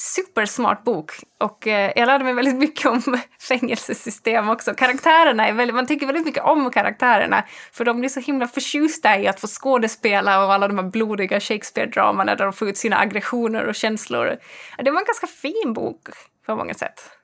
[0.00, 3.02] supersmart bok och eh, jag lärde mig väldigt mycket om
[3.48, 4.74] fängelsesystem också.
[4.74, 9.18] Karaktärerna är väldigt, man tycker väldigt mycket om karaktärerna för de blir så himla förtjusta
[9.18, 12.98] i att få skådespela och alla de här blodiga Shakespeare-dramana där de får ut sina
[12.98, 14.36] aggressioner och känslor.
[14.78, 16.08] Det var en ganska fin bok
[16.46, 17.19] på många sätt.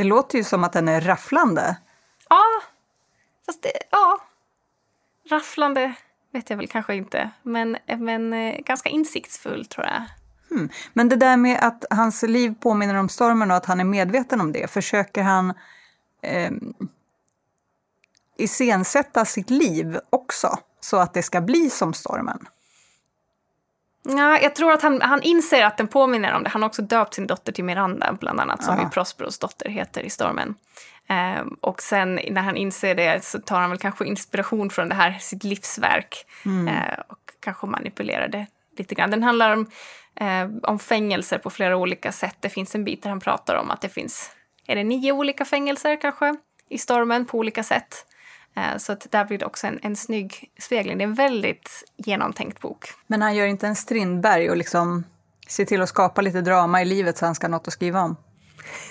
[0.00, 1.76] Det låter ju som att den är rafflande.
[2.28, 2.44] Ja,
[3.46, 4.20] fast det, ja.
[5.30, 5.94] Rafflande
[6.32, 10.02] vet jag väl kanske inte, men, men eh, ganska insiktsfull tror jag.
[10.50, 10.68] Hmm.
[10.92, 14.40] Men det där med att hans liv påminner om stormen och att han är medveten
[14.40, 15.54] om det, försöker han
[16.22, 16.50] eh,
[18.36, 22.46] iscensätta sitt liv också så att det ska bli som stormen?
[24.02, 26.48] Ja, jag tror att han, han inser att den påminner om det.
[26.50, 30.02] Han har också döpt sin dotter till Miranda, bland annat, som ju Prosperos dotter heter
[30.02, 30.54] i Stormen.
[31.08, 34.94] Ehm, och sen när han inser det så tar han väl kanske inspiration från det
[34.94, 36.26] här, sitt livsverk.
[36.68, 38.46] Eh, och kanske manipulerar det
[38.78, 39.10] lite grann.
[39.10, 39.66] Den handlar om,
[40.16, 42.36] eh, om fängelser på flera olika sätt.
[42.40, 44.30] Det finns en bit där han pratar om att det finns,
[44.66, 46.36] är det nio olika fängelser kanske,
[46.68, 48.06] i Stormen på olika sätt.
[48.56, 50.98] Eh, så att där blir det också en, en snygg spegling.
[50.98, 52.84] Det är en väldigt genomtänkt bok.
[53.06, 55.04] Men han gör inte en Strindberg och liksom
[55.48, 58.00] ser till att skapa lite drama i livet så han ska ha något att skriva
[58.00, 58.16] om.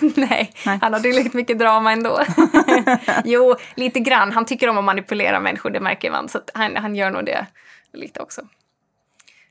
[0.16, 0.78] Nej, Nej.
[0.82, 2.20] han har tillräckligt mycket drama ändå.
[3.24, 4.32] jo, lite grann.
[4.32, 6.28] Han tycker om att manipulera människor, det märker man.
[6.28, 7.46] Så han, han gör nog det
[7.92, 8.42] lite också.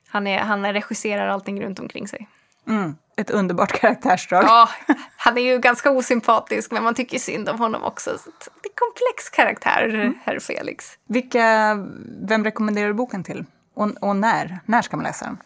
[0.08, 2.28] Han, är, han regisserar allting runt omkring sig.
[2.70, 2.96] Mm.
[3.16, 4.44] Ett underbart karaktärsdrag.
[4.44, 4.68] Ja,
[5.16, 8.10] han är ju ganska osympatisk, men man tycker synd om honom också.
[8.62, 10.98] Det är komplex karaktär, herr Felix.
[11.08, 11.76] Vilka,
[12.28, 13.44] vem rekommenderar du boken till?
[13.74, 14.58] Och, och när?
[14.66, 15.38] När ska man läsa den?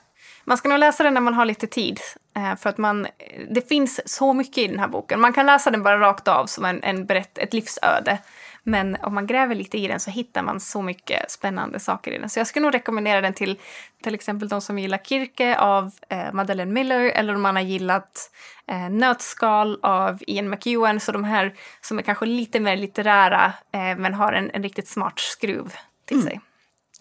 [0.44, 2.00] Man ska nog läsa den när man har lite tid.
[2.36, 3.06] eh, För att man,
[3.50, 5.20] det finns så mycket i den här boken.
[5.20, 8.18] Man kan läsa den bara rakt av som en, en berätt, ett livsöde.
[8.66, 12.18] Men om man gräver lite i den så hittar man så mycket spännande saker i
[12.18, 12.30] den.
[12.30, 13.58] Så jag skulle nog rekommendera den till
[14.02, 18.30] till exempel de som gillar Kirke av eh, Madeleine Miller eller om man har gillat
[18.66, 21.00] eh, Nötskal av Ian McEwan.
[21.00, 24.88] Så de här som är kanske lite mer litterära eh, men har en, en riktigt
[24.88, 25.74] smart skruv
[26.04, 26.40] till sig.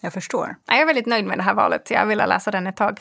[0.00, 0.56] Jag förstår.
[0.66, 1.90] Jag är väldigt nöjd med det här valet.
[1.90, 3.00] Jag vill läsa den ett tag.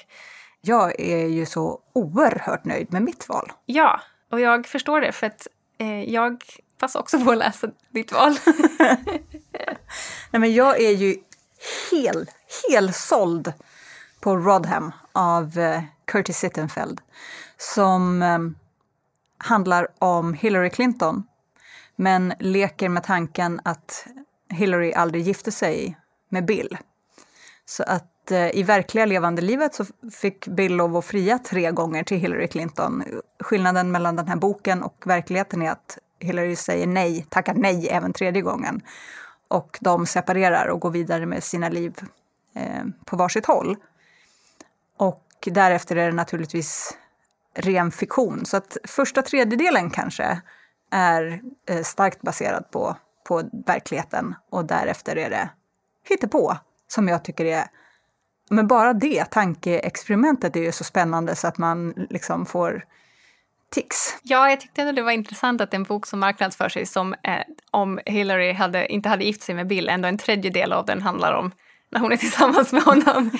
[0.62, 3.52] Jag är ju så oerhört nöjd med mitt val.
[3.66, 5.48] Ja, och jag förstår det för att
[5.78, 6.44] eh, jag
[6.84, 8.38] Passa också på att läsa ditt val.
[10.32, 11.18] Nej, men jag är ju
[11.92, 12.30] hel,
[12.70, 13.54] hel såld
[14.20, 17.02] på Rodham av eh, Curtis Sittenfeld
[17.58, 18.40] som eh,
[19.38, 21.24] handlar om Hillary Clinton
[21.96, 24.08] men leker med tanken att
[24.50, 25.98] Hillary aldrig gifte sig
[26.30, 26.78] med Bill.
[27.66, 32.04] Så att eh, i verkliga levande livet så fick Bill lov att fria tre gånger
[32.04, 33.04] till Hillary Clinton.
[33.40, 38.14] Skillnaden mellan den här boken och verkligheten är att Hillary säger nej, tackar nej även
[38.14, 38.82] tredje gången.
[39.48, 41.96] Och de separerar och går vidare med sina liv
[42.56, 43.76] eh, på varsitt håll.
[44.98, 46.98] Och därefter är det naturligtvis
[47.56, 48.46] ren fiktion.
[48.46, 50.42] Så att första tredjedelen kanske
[50.92, 55.50] är eh, starkt baserad på, på verkligheten och därefter är det
[56.10, 56.58] hittepå
[56.88, 57.68] som jag tycker är
[58.50, 62.86] men bara det tankeexperimentet är ju så spännande så att man liksom får
[63.74, 64.18] tics.
[64.24, 67.40] Ja, jag tyckte ändå det var intressant att en bok som marknadsför sig som eh,
[67.72, 71.34] om Hillary hade, inte hade gift sig med Bill, ändå en tredjedel av den handlar
[71.34, 71.52] om
[71.90, 73.32] när hon är tillsammans med honom.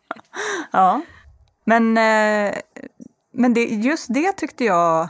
[0.72, 1.00] ja,
[1.64, 2.54] men, eh,
[3.32, 5.08] men det, just det tyckte jag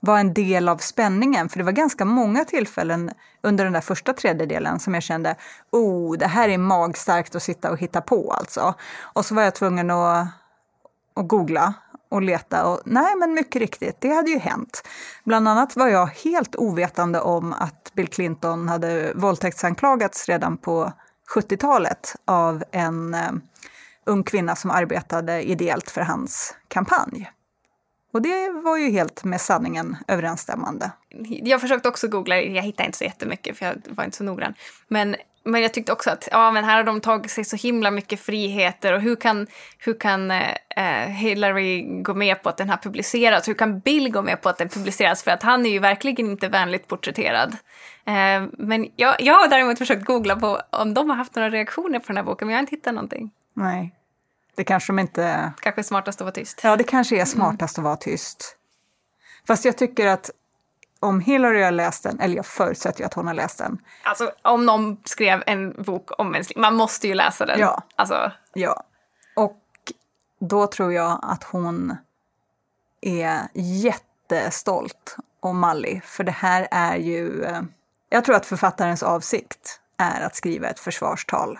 [0.00, 3.10] var en del av spänningen, för det var ganska många tillfällen
[3.42, 5.36] under den där första tredjedelen som jag kände,
[5.72, 8.74] oh, det här är magstarkt att sitta och hitta på alltså.
[9.00, 10.28] Och så var jag tvungen att,
[11.14, 11.74] att googla
[12.10, 14.82] och leta och nej, men mycket riktigt, det hade ju hänt.
[15.24, 20.92] Bland annat var jag helt ovetande om att Bill Clinton hade våldtäktsanklagats redan på
[21.34, 23.32] 70-talet av en eh,
[24.06, 27.30] ung kvinna som arbetade ideellt för hans kampanj.
[28.12, 30.90] Och det var ju helt med sanningen överensstämmande.
[31.42, 34.54] Jag försökte också googla, jag hittade inte så jättemycket för jag var inte så noggrann.
[34.88, 37.90] Men, men jag tyckte också att ja, men här har de tagit sig så himla
[37.90, 39.46] mycket friheter och hur kan,
[39.78, 43.48] hur kan eh, Hillary gå med på att den har publicerats?
[43.48, 45.22] Hur kan Bill gå med på att den publiceras?
[45.22, 47.56] För att han är ju verkligen inte vänligt porträtterad.
[48.04, 51.98] Eh, men jag, jag har däremot försökt googla på om de har haft några reaktioner
[51.98, 53.30] på den här boken, men jag har inte hittat någonting.
[53.54, 53.94] Nej.
[54.54, 55.52] Det kanske de inte...
[55.60, 56.60] Kanske är smartast att vara tyst.
[56.62, 57.86] Ja, det kanske är smartast mm.
[57.86, 58.56] att vara tyst.
[59.46, 60.30] Fast jag tycker att
[61.00, 63.78] om Hillary har läst den, eller jag förutsätter ju att hon har läst den.
[64.02, 67.60] Alltså om någon skrev en bok om mänsklig, man måste ju läsa den.
[67.60, 67.82] Ja.
[67.96, 68.32] Alltså.
[68.54, 68.82] ja.
[69.36, 69.58] Och
[70.40, 71.96] då tror jag att hon
[73.00, 77.44] är jättestolt och mallig, för det här är ju...
[77.44, 77.60] Eh,
[78.08, 81.58] jag tror att författarens avsikt är att skriva ett försvarstal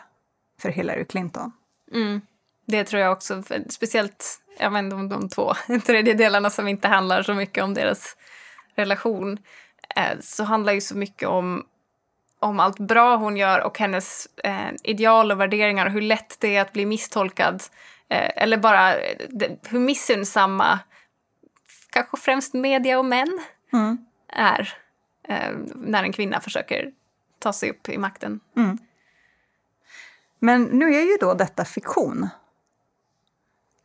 [0.61, 1.53] för Hillary Clinton.
[1.93, 2.21] Mm.
[2.67, 5.55] Det tror jag också, speciellt ja, men de, de två
[5.87, 8.17] tredjedelarna som inte handlar så mycket om deras
[8.81, 9.39] relation,
[9.97, 11.67] eh, så handlar ju så mycket om,
[12.39, 16.57] om allt bra hon gör och hennes eh, ideal och värderingar och hur lätt det
[16.57, 17.63] är att bli misstolkad.
[18.09, 18.95] Eh, eller bara
[19.29, 20.79] det, hur missunnsamma,
[21.91, 23.41] kanske främst media och män,
[23.73, 23.99] mm.
[24.29, 24.75] är
[25.29, 26.93] eh, när en kvinna försöker
[27.39, 28.41] ta sig upp i makten.
[28.57, 28.79] Mm.
[30.39, 32.29] Men nu är ju då detta fiktion.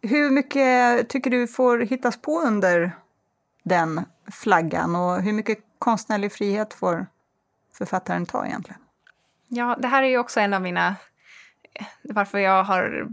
[0.02, 2.92] Hur mycket tycker du får hittas på under
[3.66, 7.08] den flaggan och hur mycket konstnärlig frihet får
[7.78, 8.82] författaren ta egentligen?
[9.48, 10.96] Ja, det här är ju också en av mina...
[12.02, 13.08] Varför jag har,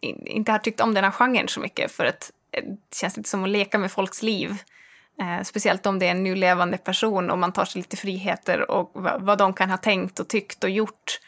[0.00, 1.92] inte har tyckt om den här genren så mycket.
[1.92, 4.62] För att det känns lite som att leka med folks liv.
[5.20, 8.70] Eh, speciellt om det är en nu levande person och man tar sig lite friheter
[8.70, 8.90] och
[9.20, 11.20] vad de kan ha tänkt och tyckt och gjort.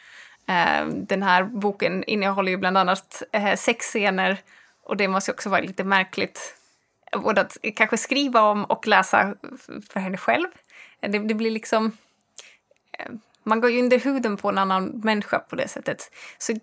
[0.47, 4.37] Eh, den här boken innehåller ju bland annat eh, sex scener
[4.83, 6.57] och det måste också vara lite märkligt
[7.17, 9.35] både att kanske skriva om och läsa
[9.89, 10.47] för henne själv.
[10.99, 11.97] Det, det blir liksom...
[12.99, 13.11] Eh,
[13.43, 16.11] man går ju under huden på en annan människa på det sättet.
[16.37, 16.53] Så,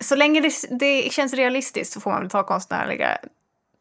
[0.00, 3.18] så länge det, det känns realistiskt så får man väl ta konstnärliga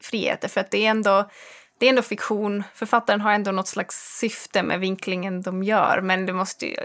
[0.02, 1.30] friheter för att det är ändå
[1.78, 2.64] det är ändå fiktion.
[2.74, 6.78] Författaren har ändå något slags syfte med vinklingen de gör men det måste ju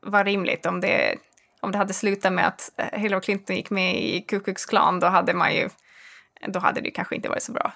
[0.00, 1.16] vara rimligt om det,
[1.60, 5.00] om det hade slutat med att eh, Hillary Clinton gick med i Ku Klux Klan
[5.00, 5.68] då hade man ju
[6.46, 7.72] då hade det kanske inte varit så bra.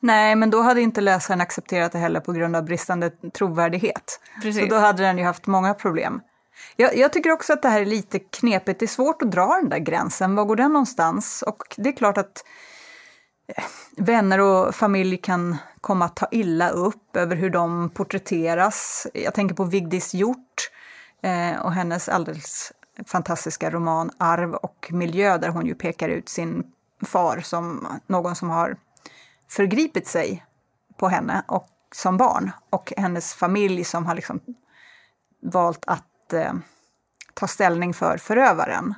[0.00, 4.20] Nej, men då hade inte läsaren accepterat det heller på grund av bristande trovärdighet.
[4.42, 4.62] Precis.
[4.62, 6.20] Så då hade den ju haft många problem.
[6.76, 8.80] Jag, jag, tycker också att det här är lite knepigt.
[8.80, 10.34] Det är svårt att dra den där gränsen.
[10.34, 11.42] Var går den någonstans?
[11.46, 12.44] Och det är klart att
[13.56, 13.64] eh,
[13.96, 19.06] vänner och familj kan komma att ta illa upp över hur de porträtteras.
[19.14, 20.70] Jag tänker på Vigdis Hjort
[21.22, 22.72] eh, och hennes alldeles
[23.06, 26.64] fantastiska roman Arv och miljö där hon ju pekar ut sin
[27.06, 28.76] far som någon som har
[29.48, 30.44] förgripit sig
[30.96, 34.40] på henne och som barn och hennes familj som har liksom
[35.42, 36.52] valt att eh,
[37.34, 38.94] ta ställning för förövaren.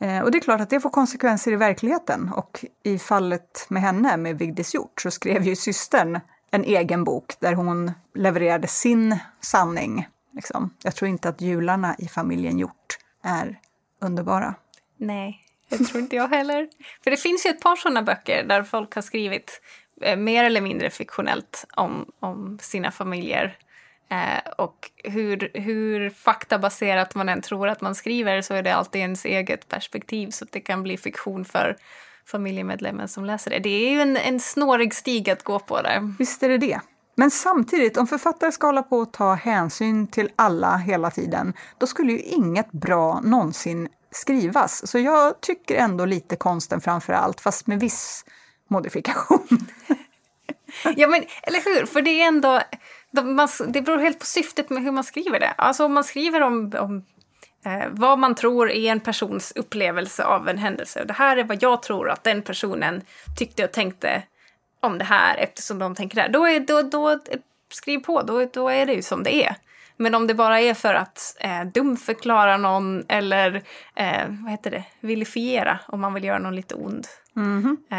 [0.00, 2.32] Eh, och det är klart att det får konsekvenser i verkligheten.
[2.32, 7.34] Och i fallet med henne, med Vigdis Hjort, så skrev ju systern en egen bok
[7.40, 10.08] där hon levererade sin sanning.
[10.32, 10.74] Liksom.
[10.82, 13.60] Jag tror inte att jularna i familjen Hjort är
[14.00, 14.54] underbara.
[14.96, 16.68] Nej, det tror inte jag heller.
[17.04, 19.60] För det finns ju ett par sådana böcker där folk har skrivit
[20.02, 23.58] eh, mer eller mindre fiktionellt om, om sina familjer.
[24.10, 29.00] Eh, och hur, hur faktabaserat man än tror att man skriver så är det alltid
[29.00, 31.76] ens eget perspektiv så att det kan bli fiktion för
[32.26, 33.58] familjemedlemmen som läser det.
[33.58, 36.14] Det är ju en, en snårig stig att gå på där.
[36.18, 36.80] Visst är det det.
[37.18, 41.86] Men samtidigt, om författare ska hålla på att ta hänsyn till alla hela tiden, då
[41.86, 44.90] skulle ju inget bra någonsin skrivas.
[44.90, 48.24] Så jag tycker ändå lite konsten framför allt, fast med viss
[48.68, 49.48] modifikation.
[50.96, 51.86] ja, men eller hur?
[51.86, 52.60] För det är ändå...
[53.68, 55.54] Det beror helt på syftet med hur man skriver det.
[55.58, 57.04] Alltså om man skriver om, om
[57.66, 61.04] eh, vad man tror är en persons upplevelse av en händelse.
[61.04, 63.02] Det här är vad jag tror att den personen
[63.38, 64.22] tyckte och tänkte
[64.80, 66.28] om det här eftersom de tänker det här.
[66.28, 67.20] Då, är, då, då
[67.72, 69.56] skriv på, då, då är det ju som det är.
[69.96, 73.62] Men om det bara är för att eh, dumförklara någon eller
[73.94, 77.06] eh, vad heter det, vilifiera om man vill göra någon lite ond.
[77.36, 77.76] Mm.
[77.90, 77.98] Eh,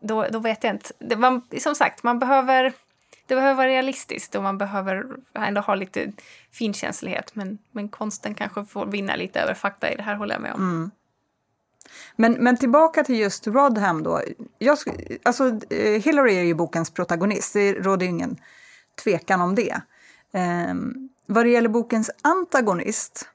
[0.00, 0.90] då, då vet jag inte.
[0.98, 2.72] Det, man, som sagt, man behöver,
[3.26, 6.12] det behöver vara realistiskt och man behöver ändå ha lite
[6.52, 7.34] finkänslighet.
[7.34, 10.52] Men, men konsten kanske får vinna lite över fakta i det här håller jag med
[10.52, 10.60] om.
[10.60, 10.90] Mm.
[12.16, 14.22] Men, men tillbaka till just Rodham då.
[14.58, 14.78] Jag,
[15.22, 18.36] alltså, eh, Hillary är ju bokens protagonist, det råder ingen
[19.04, 19.80] tvekan om det.
[20.70, 23.28] Um, vad det gäller bokens antagonist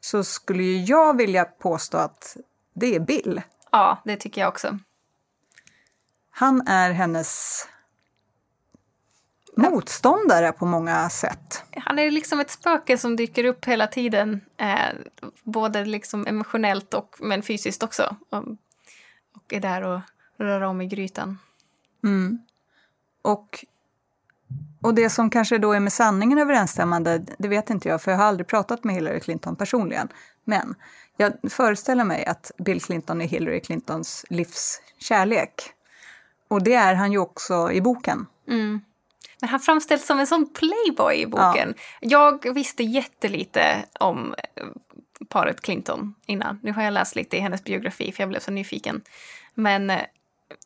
[0.00, 2.36] så skulle jag vilja påstå att
[2.74, 3.42] det är Bill.
[3.72, 4.78] Ja, det tycker jag också.
[6.30, 7.62] Han är hennes
[9.56, 11.64] motståndare på många sätt.
[11.76, 14.40] Han är liksom ett spöke som dyker upp hela tiden.
[14.56, 14.94] Eh,
[15.42, 18.16] både liksom emotionellt och men fysiskt också.
[18.30, 18.44] Och,
[19.34, 20.00] och är där och
[20.36, 21.38] rör om i grytan.
[22.04, 22.38] Mm.
[23.22, 23.64] Och,
[24.82, 28.18] och det som kanske då är med sanningen överensstämmande, det vet inte jag för jag
[28.18, 30.08] har aldrig pratat med Hillary Clinton personligen.
[30.44, 30.74] Men
[31.16, 35.52] jag föreställer mig att Bill Clinton är Hillary Clintons livskärlek.
[36.48, 38.26] Och det är han ju också i boken.
[38.48, 38.80] Mm.
[39.40, 41.74] Men han framställs som en sån playboy i boken.
[42.00, 42.38] Ja.
[42.42, 44.64] Jag visste jättelite om eh,
[45.28, 46.60] paret Clinton innan.
[46.62, 49.02] Nu har jag läst lite i hennes biografi för jag blev så nyfiken.
[49.54, 50.00] Men, eh,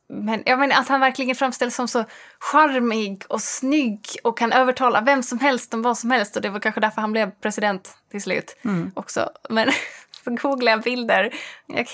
[0.08, 2.04] men jag menar att han verkligen framställs som så
[2.38, 6.36] charmig och snygg och kan övertala vem som helst om vad som helst.
[6.36, 8.92] Och det var kanske därför han blev president till slut mm.
[8.94, 9.30] också.
[9.48, 9.70] Men
[10.24, 11.34] så googlade jag bilder.
[11.66, 11.86] Jag,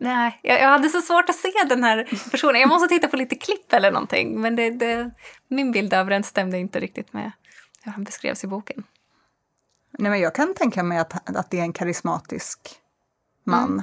[0.00, 2.60] nej, jag, jag, hade så svårt att se den här personen.
[2.60, 4.40] Jag måste titta på lite klipp eller någonting.
[4.40, 5.10] Men det, det,
[5.48, 7.32] min bild överensstämde inte riktigt med
[7.82, 8.84] hur han beskrevs i boken.
[9.98, 12.58] Nej, men jag kan tänka mig att, att det är en karismatisk
[13.44, 13.82] man.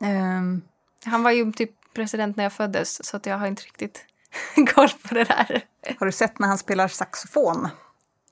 [0.00, 0.38] Mm.
[0.38, 0.62] Um.
[1.04, 4.04] Han var ju typ president när jag föddes, så att jag har inte riktigt
[4.74, 5.64] koll på det där.
[5.98, 7.68] Har du sett när han spelar saxofon?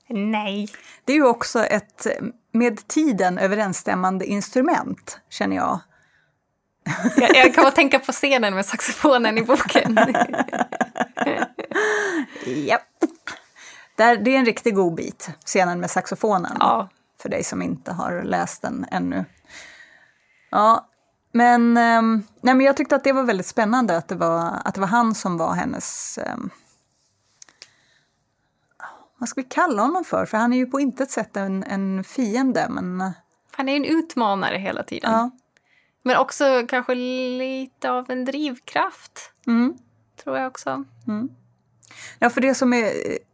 [0.09, 0.69] Nej.
[1.05, 2.07] Det är ju också ett
[2.51, 5.79] med tiden överensstämmande instrument, känner jag.
[7.17, 9.97] Jag, jag kan bara tänka på scenen med saxofonen i boken.
[12.45, 12.81] Japp.
[13.95, 16.57] Där, det är en riktigt god bit, scenen med saxofonen.
[16.59, 16.89] Ja.
[17.21, 19.25] För dig som inte har läst den ännu.
[20.49, 20.87] Ja,
[21.35, 24.73] men, um, nej, men jag tyckte att det var väldigt spännande att det var, att
[24.73, 26.49] det var han som var hennes um,
[29.17, 30.25] vad ska vi kalla honom för?
[30.25, 32.67] För han är ju på intet sätt en, en fiende.
[32.69, 33.11] Men...
[33.51, 35.11] Han är en utmanare hela tiden.
[35.11, 35.31] Ja.
[36.03, 39.31] Men också kanske lite av en drivkraft.
[39.47, 39.77] Mm.
[40.23, 40.83] Tror jag också.
[41.07, 41.29] Mm.
[42.19, 42.91] Ja, för det som är,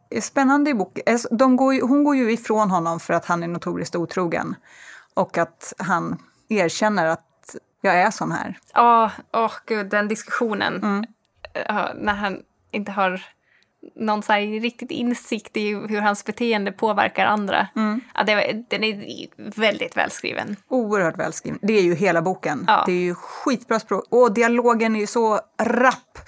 [0.10, 3.44] är spännande i boken, de går ju, hon går ju ifrån honom för att han
[3.44, 4.56] är notoriskt otrogen.
[5.14, 6.18] Och att han
[6.50, 7.31] erkänner att
[7.82, 8.58] jag är sån här.
[8.74, 10.76] Ja, oh, oh, gud, den diskussionen.
[10.76, 11.06] Mm.
[11.70, 12.40] Uh, när han
[12.72, 13.22] inte har
[13.96, 17.68] någon så riktigt insikt i hur hans beteende påverkar andra.
[17.76, 18.02] Mm.
[18.16, 19.28] Ja, det, den är
[19.60, 20.56] väldigt välskriven.
[20.68, 21.60] Oerhört välskriven.
[21.62, 22.66] Det är ju hela boken.
[22.68, 22.84] Ja.
[22.86, 24.06] Det är ju skitbra språk.
[24.10, 26.20] Och dialogen är ju så rapp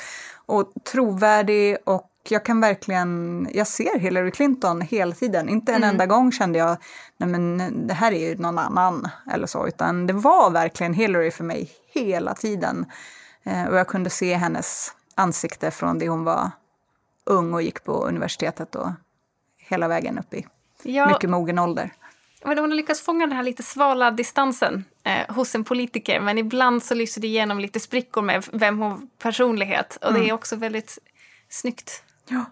[0.46, 5.50] och trovärdig och jag kan verkligen, jag ser Hillary Clinton hela tiden.
[5.50, 5.90] Inte en mm.
[5.90, 6.78] enda gång kände jag,
[7.18, 11.32] nej men det här är ju någon annan eller så, utan det var verkligen Hillary
[11.32, 12.86] för mig hela tiden.
[13.44, 16.52] Eh, och jag kunde se hennes ansikte från det hon var
[17.26, 18.90] ung och gick på universitetet och
[19.58, 20.48] hela vägen upp i
[20.84, 21.94] ja, mycket mogen ålder.
[22.46, 26.38] Men hon har lyckats fånga den här lite svala distansen eh, hos en politiker men
[26.38, 30.22] ibland så lyser det igenom lite sprickor med vem hon personlighet och mm.
[30.22, 31.00] det är också väldigt
[31.50, 32.04] snyggt.
[32.28, 32.46] Ja.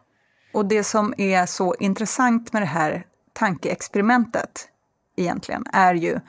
[0.53, 4.69] Och det som är så intressant med det här tankeexperimentet
[5.15, 6.19] egentligen är ju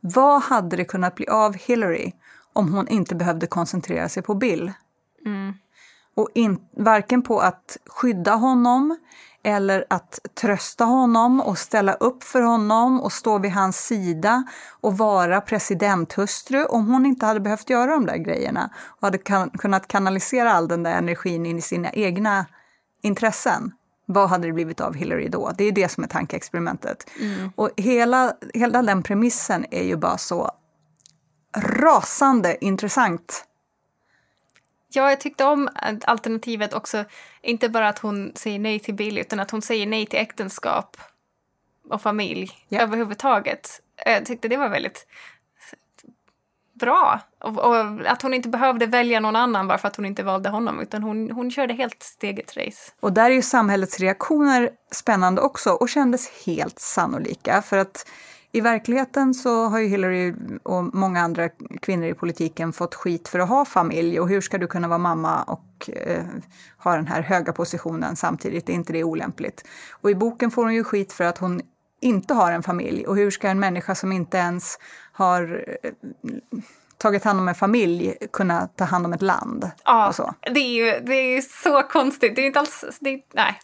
[0.00, 2.12] Vad hade det kunnat bli av Hillary
[2.52, 4.72] om hon inte behövde koncentrera sig på Bill?
[6.14, 8.98] Och in, varken på att skydda honom
[9.42, 14.44] eller att trösta honom och ställa upp för honom och stå vid hans sida
[14.80, 19.50] och vara presidenthustru om hon inte hade behövt göra de där grejerna och hade kan,
[19.50, 22.46] kunnat kanalisera all den där energin in i sina egna
[23.02, 23.72] intressen.
[24.06, 25.52] Vad hade det blivit av Hillary då?
[25.58, 27.10] Det är det som är tankeexperimentet.
[27.56, 30.50] Och hela, hela den premissen är ju bara så
[31.56, 33.46] rasande intressant.
[34.92, 35.68] Ja, jag tyckte om
[36.04, 37.04] alternativet också.
[37.42, 40.96] Inte bara att hon säger nej till Bill, utan att hon säger nej till äktenskap
[41.90, 42.80] och familj Ja.
[42.80, 43.80] överhuvudtaget.
[44.06, 45.06] Jag tyckte det var väldigt
[46.80, 47.20] bra.
[47.40, 47.76] Och, och
[48.06, 51.02] att hon inte behövde välja någon annan bara för att hon inte valde honom, utan
[51.02, 52.92] hon, hon körde helt sitt eget race.
[53.00, 57.62] Och där är ju samhällets reaktioner spännande också och kändes helt sannolika.
[57.62, 58.06] För att
[58.52, 61.48] i verkligheten så har ju Hillary och många andra
[61.82, 64.20] kvinnor i politiken fått skit för att ha familj.
[64.20, 66.24] Och hur ska du kunna vara mamma och eh,
[66.78, 68.68] ha den här höga positionen samtidigt?
[68.68, 69.64] Är inte det olämpligt?
[69.90, 71.60] Och i boken får hon ju skit för att hon
[72.00, 73.06] inte har en familj.
[73.06, 74.78] Och hur ska en människa som inte ens
[75.12, 75.90] har eh,
[76.98, 79.70] tagit hand om en familj kunna ta hand om ett land?
[79.84, 80.12] Ja,
[80.54, 82.36] det är ju det är ju så konstigt.
[82.36, 82.84] Det är inte alls...
[83.00, 83.60] Det, nej.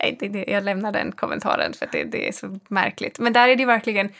[0.00, 3.18] Nej, det, det, jag lämnar den kommentaren för att det, det är så märkligt.
[3.18, 4.12] Men där är det verkligen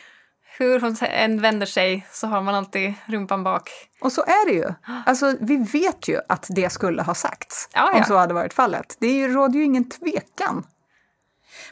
[0.58, 3.70] hur hon än vänder sig så har man alltid rumpan bak.
[4.00, 4.68] Och så är det ju.
[5.06, 7.98] Alltså, vi vet ju att det skulle ha sagts Ja, ja.
[7.98, 8.96] om så hade varit fallet.
[9.00, 10.66] Det råder ju ingen tvekan.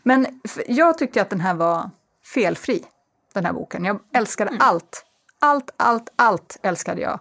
[0.03, 0.27] Men
[0.67, 1.91] jag tyckte att den här var
[2.35, 2.85] felfri,
[3.35, 3.85] den här boken.
[3.85, 4.61] Jag älskade Mm.
[4.63, 5.05] allt.
[5.41, 7.21] Allt, allt, allt älskade jag.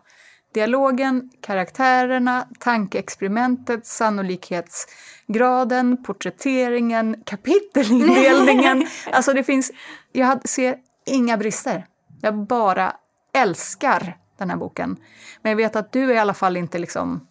[0.54, 8.88] Dialogen, karaktärerna, tankeexperimentet, sannolikhetsgraden, porträtteringen, kapitelindelningen.
[9.12, 9.72] alltså det finns,
[10.12, 11.86] jag ser inga brister.
[12.22, 12.96] Jag bara
[13.34, 14.98] älskar den här boken.
[15.42, 17.28] Men jag vet att du är i alla fall inte liksom...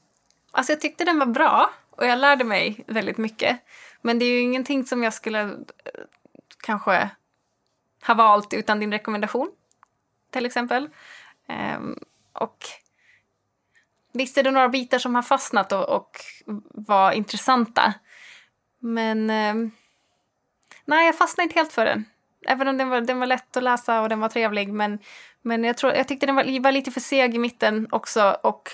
[0.53, 3.59] Alltså jag tyckte den var bra och jag lärde mig väldigt mycket.
[4.01, 6.05] Men det är ju ingenting som jag skulle eh,
[6.63, 7.11] kanske
[8.07, 9.51] ha valt utan din rekommendation.
[10.31, 10.89] Till exempel.
[11.49, 11.99] Ehm,
[12.33, 12.59] och
[14.13, 16.17] visst är det några bitar som har fastnat och, och
[16.75, 17.95] var intressanta.
[18.79, 19.71] Men ehm,
[20.85, 22.05] nej, jag fastnade inte helt för den.
[22.47, 24.73] Även om den var, den var lätt att läsa och den var trevlig.
[24.73, 24.99] Men,
[25.43, 28.37] men jag, tror, jag tyckte den var, var lite för seg i mitten också.
[28.43, 28.71] Och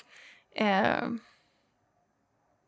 [0.54, 1.20] ehm,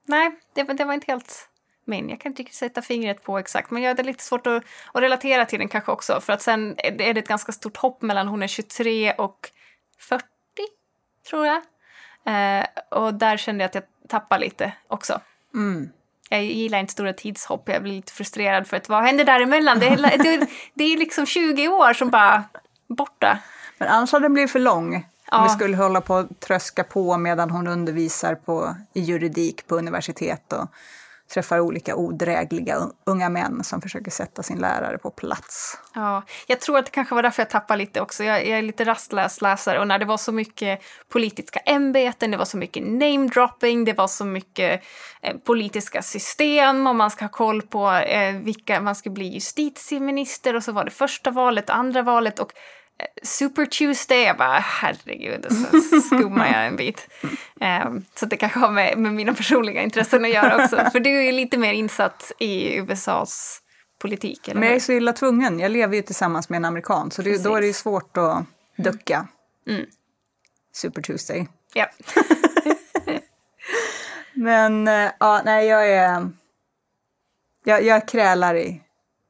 [0.08, 1.48] Nej, det, det var inte helt
[1.88, 2.08] min.
[2.08, 4.62] Jag kan inte riktigt sätta fingret på exakt, men jag hade lite svårt att,
[4.92, 6.20] att relatera till den kanske också.
[6.20, 9.50] För att sen är det är ett ganska stort hopp mellan hon är 23 och
[9.98, 10.24] 40,
[11.30, 11.56] tror jag.
[12.26, 15.20] Eh, och där kände jag att jag tappade lite också.
[15.54, 15.90] Mm.
[16.30, 19.78] Jag gillar inte stora tidshopp, jag blir lite frustrerad för att vad händer däremellan?
[19.78, 22.44] Det är, det, det är liksom 20 år som bara
[22.86, 23.38] borta.
[23.78, 24.94] Men annars hade den blivit för lång.
[24.94, 25.42] Om Ja.
[25.42, 30.52] vi skulle hålla på och tröska på medan hon undervisar på, i juridik på universitet
[30.52, 30.68] och
[31.34, 35.78] träffar olika odrägliga unga män som försöker sätta sin lärare på plats.
[35.94, 38.24] Ja, jag tror att det kanske var därför jag tappade lite också.
[38.24, 42.36] Jag, jag är lite rastlös läsare och när det var så mycket politiska ämbeten, det
[42.36, 44.82] var så mycket namedropping, det var så mycket
[45.22, 50.56] eh, politiska system och man ska ha koll på eh, vilka, man ska bli justitieminister
[50.56, 52.52] och så var det första valet, andra valet och
[53.22, 57.08] Super Tuesday, jag bara herregud, och så skummar jag en bit.
[57.60, 60.76] Eh, så det kanske har med, med mina personliga intressen att göra också.
[60.92, 63.60] För du är lite mer insatt i USAs
[63.98, 65.58] politik, eller Men jag är så illa tvungen.
[65.58, 68.44] Jag lever ju tillsammans med en amerikan så det, då är det ju svårt att
[68.76, 69.28] ducka.
[69.66, 69.86] Mm.
[70.72, 71.48] Super Tuesday.
[71.74, 71.86] Ja.
[74.34, 76.30] Men eh, ja, nej, jag är...
[77.64, 78.82] Jag, jag krälar i,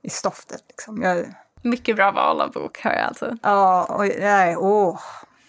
[0.02, 1.02] i stoftet liksom.
[1.02, 3.36] Jag, Mycket bra val av bok, hör jag alltså.
[3.42, 5.00] ja, oj, nej, åh.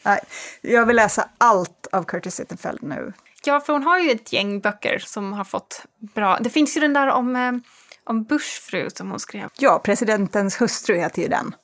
[0.04, 0.20] Nej.
[0.62, 3.14] Jag vill läsa allt av Curtis Sittenfeld nu.
[3.44, 6.38] Ja, för hon har ju ett gäng böcker som har fått bra...
[6.40, 7.52] Det finns ju den där om, eh,
[8.04, 9.50] om Bushfru som hon skrev.
[9.58, 11.56] Ja, presidentens hustru heter ju den.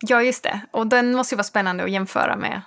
[0.00, 0.60] Ja, just det.
[0.70, 2.62] Och den måste ju vara spännande att jämföra med.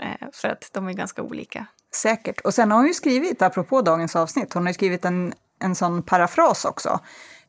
[0.00, 1.66] Eh, för att de är ganska olika.
[1.94, 2.40] Säkert.
[2.40, 6.02] Och sen har hon ju skrivit, apropå dagens avsnitt, hon har skrivit en, en sån
[6.02, 7.00] parafras också.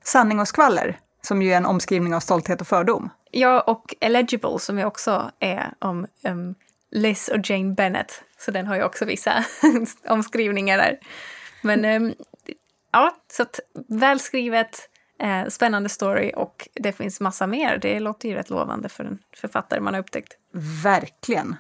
[0.04, 3.10] Sanning och skvaller, som ju är en omskrivning av stolthet och fördom.
[3.32, 6.56] Ja, och Eligible som ju också är om um,
[6.92, 8.24] Liz och Jane Bennett.
[8.38, 9.46] Så den har ju också vissa
[10.08, 11.00] omskrivningar där.
[11.62, 12.14] Men ehm,
[12.92, 17.78] ja, så att välskrivet, eh, spännande story och det finns massa mer.
[17.78, 20.34] Det låter ju rätt lovande för en författare man har upptäckt.
[20.84, 21.56] Verkligen.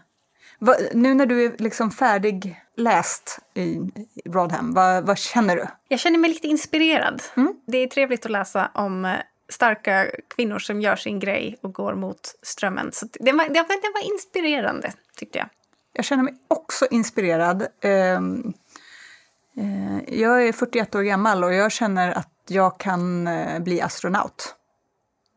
[0.59, 3.79] Va, nu när du är liksom färdig läst i
[4.25, 5.67] Rodham, vad, vad känner du?
[5.87, 7.23] Jag känner mig lite inspirerad.
[7.67, 9.15] Det är trevligt att läsa om eh,
[9.51, 12.91] starka kvinnor som gör sin grej och går mot strömmen.
[12.91, 15.47] Så det, var, det, var, det var inspirerande, tyckte jag.
[15.93, 17.67] Jag känner mig också inspirerad.
[17.81, 18.53] Ehm,
[19.57, 24.55] eh, jag är 41 år gammal och jag känner att jag kan eh, bli astronaut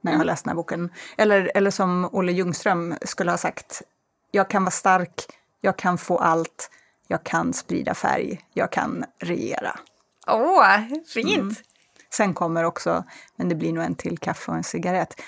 [0.01, 0.91] när jag har läst den här boken.
[1.17, 3.83] Eller, eller som Olle Ljungström skulle ha sagt,
[4.31, 5.23] jag kan vara stark,
[5.61, 6.71] jag kan få allt,
[7.09, 9.79] jag kan sprida färg, jag kan regera.
[10.27, 10.81] Åh,
[11.15, 11.41] fint!
[11.41, 11.55] Mm.
[12.17, 13.05] Sen kommer också,
[13.37, 15.21] men det blir nog en till kaffe och en cigarett.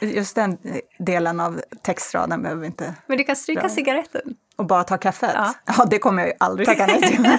[0.00, 0.58] Just den
[0.98, 2.94] delen av textraden behöver vi inte...
[3.06, 3.68] Men du kan stryka dra.
[3.68, 4.34] cigaretten.
[4.56, 5.30] Och bara ta kaffet?
[5.34, 7.22] Ja, ja det kommer jag ju aldrig tacka nej till.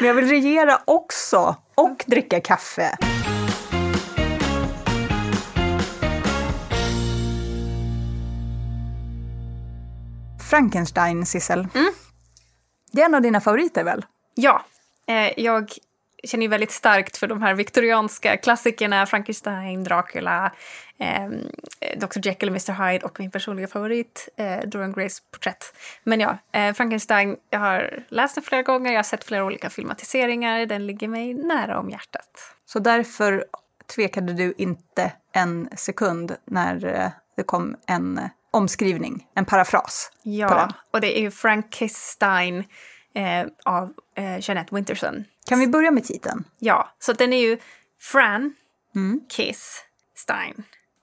[0.00, 2.98] men jag vill regera också, och dricka kaffe.
[10.50, 11.68] Frankenstein, Sissel.
[11.74, 11.92] Mm.
[12.92, 14.04] Det är en av dina favoriter väl?
[14.34, 14.75] Ja, eh,
[15.36, 15.70] jag
[16.26, 20.52] känner ju väldigt starkt för de här viktorianska klassikerna, Frankenstein, Dracula,
[20.98, 21.28] eh,
[21.96, 25.74] Dr Jekyll och Mr Hyde och min personliga favorit, eh, Dorian Grays porträtt.
[26.04, 29.70] Men ja, eh, Frankenstein, jag har läst den flera gånger, jag har sett flera olika
[29.70, 32.54] filmatiseringar, den ligger mig nära om hjärtat.
[32.66, 33.44] Så därför
[33.94, 40.12] tvekade du inte en sekund när eh, det kom en omskrivning, en parafras.
[40.22, 42.64] Ja, och det är ju Frankenstein
[43.16, 45.24] eh, av eh, Jeanette Winterson.
[45.48, 46.44] Kan vi börja med titeln?
[46.58, 47.58] Ja, så den är ju
[48.00, 48.54] Fran,
[48.94, 49.20] mm.
[49.28, 50.62] Kiss, Stein.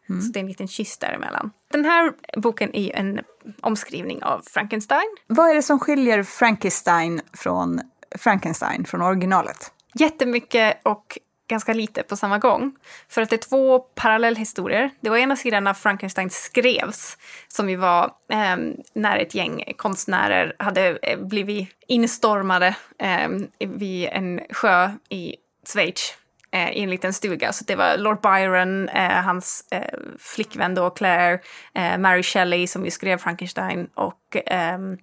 [0.09, 0.21] Mm.
[0.21, 1.51] Så det är en liten kyss däremellan.
[1.71, 3.21] Den här boken är ju en
[3.61, 5.15] omskrivning av Frankenstein.
[5.27, 7.81] Vad är det som skiljer Frankenstein från
[8.15, 9.71] Frankenstein från originalet?
[9.93, 11.17] Jättemycket och
[11.53, 12.75] ganska lite på samma gång.
[13.09, 14.89] För att det är två parallellhistorier.
[15.01, 18.57] Det var ena sidan när Frankenstein skrevs, som ju var eh,
[18.93, 23.29] när ett gäng konstnärer hade eh, blivit instormade eh,
[23.59, 25.35] vid en sjö i
[25.73, 26.17] Schweiz
[26.51, 27.53] eh, i en liten stuga.
[27.53, 31.39] Så det var Lord Byron, eh, hans eh, flickvän då Claire,
[31.73, 34.97] eh, Mary Shelley som ju skrev Frankenstein och ehm,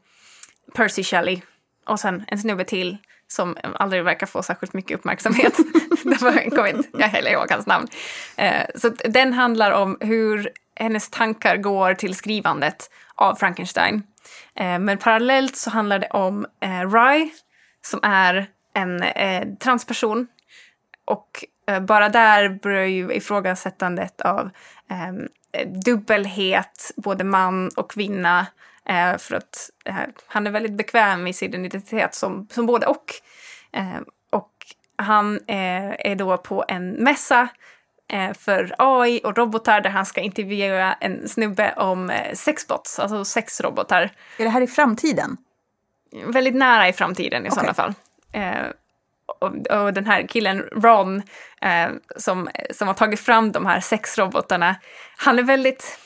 [0.75, 1.41] Percy Shelley.
[1.87, 2.99] Och sen en snubbe till
[3.33, 5.57] som aldrig verkar få särskilt mycket uppmärksamhet.
[6.05, 7.89] Därför kommer inte jag heller ihåg hans namn.
[8.37, 14.03] Eh, så den handlar om hur hennes tankar går till skrivandet av Frankenstein.
[14.55, 17.29] Eh, men parallellt så handlar det om eh, Rye
[17.83, 19.05] som är en
[19.57, 20.27] transperson.
[21.05, 21.45] Och
[21.81, 24.51] bara där börjar ju ifrågasättandet av
[25.85, 28.47] dubbelhet, både man och kvinna,
[29.19, 29.95] för att eh,
[30.27, 33.05] han är väldigt bekväm i sin identitet som, som både och.
[33.73, 34.53] Eh, och
[34.97, 37.49] han är då på en mässa
[38.39, 44.11] för AI och robotar där han ska intervjua en snubbe om sexbots, alltså sexrobotar.
[44.39, 45.37] Är det här i framtiden?
[46.27, 47.55] Väldigt nära i framtiden i okay.
[47.55, 47.95] sådana fall.
[49.39, 51.23] Och, och, den här killen Ron
[51.61, 54.77] eh, som, som har tagit fram de här sexrobotarna,
[55.17, 55.99] han är väldigt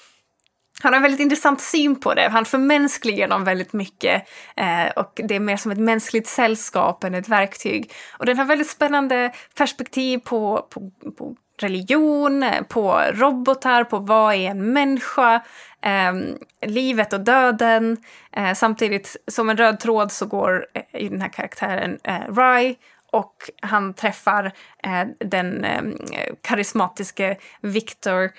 [0.84, 2.28] han har en väldigt intressant syn på det.
[2.28, 7.14] Han förmänskligar dem väldigt mycket eh, och det är mer som ett mänskligt sällskap än
[7.14, 7.92] ett verktyg.
[8.18, 14.50] Och den har väldigt spännande perspektiv på, på, på religion, på robotar, på vad är
[14.50, 15.34] en människa,
[15.82, 16.12] eh,
[16.66, 17.96] livet och döden.
[18.32, 22.74] Eh, samtidigt som en röd tråd så går eh, i den här karaktären eh, Rye
[23.12, 24.44] och han träffar
[24.82, 25.82] eh, den eh,
[26.42, 28.30] karismatiske Victor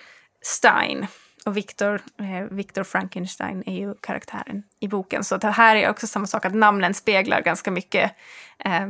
[0.41, 1.07] Stein
[1.45, 5.23] och Victor, eh, Victor Frankenstein är ju karaktären i boken.
[5.23, 8.11] Så det här är också samma sak, att namnen speglar ganska mycket
[8.59, 8.87] eh,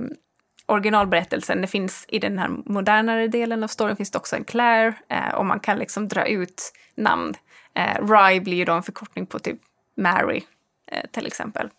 [0.66, 1.62] originalberättelsen.
[1.62, 5.34] Det finns i den här modernare delen av storyn finns det också en Claire eh,
[5.36, 7.34] och man kan liksom dra ut namn.
[7.74, 9.60] Eh, Rye blir ju då en förkortning på typ
[9.98, 10.44] Mary
[10.92, 11.70] eh, till exempel.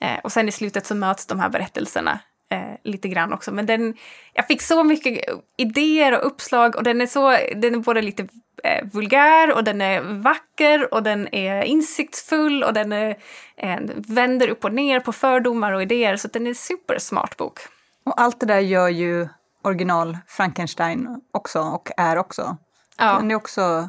[0.00, 3.52] Eh, och sen i slutet så möts de här berättelserna eh, lite grann också.
[3.52, 3.96] Men den,
[4.32, 5.24] jag fick så mycket
[5.56, 8.28] idéer och uppslag och den är, så, den är både lite
[8.64, 13.16] eh, vulgär och den är vacker och den är insiktsfull och den är,
[13.56, 16.16] eh, vänder upp och ner på fördomar och idéer.
[16.16, 17.58] Så den är en supersmart bok.
[18.04, 19.28] Och allt det där gör ju
[19.62, 22.56] original Frankenstein också och är också.
[22.98, 23.14] Ja.
[23.14, 23.88] Den är också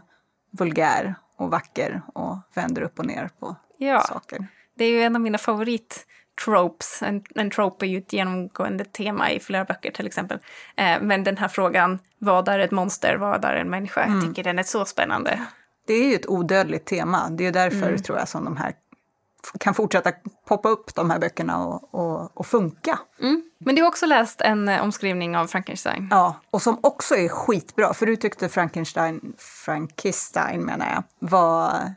[0.52, 4.02] vulgär och vacker och vänder upp och ner på ja.
[4.02, 4.48] saker.
[4.78, 6.06] Det är ju en av mina favorit
[6.46, 7.02] tropes.
[7.02, 10.40] En, en trope är ju ett genomgående tema i flera böcker till exempel.
[10.76, 14.04] Eh, men den här frågan, vad är ett monster, vad är en människa?
[14.04, 14.20] Mm.
[14.20, 15.42] Jag tycker den är så spännande.
[15.88, 17.30] Det är ju ett odödligt tema.
[17.30, 18.02] Det är därför mm.
[18.02, 18.74] tror jag som de här
[19.60, 20.12] kan fortsätta
[20.48, 23.00] poppa upp de här böckerna och, och, och funka.
[23.20, 23.44] Mm.
[23.58, 26.08] Men du har också läst en eh, omskrivning av Frankenstein.
[26.12, 27.94] Ja, och som också är skitbra.
[27.94, 31.94] För du tyckte Frankenstein, Frankenstein menar jag, var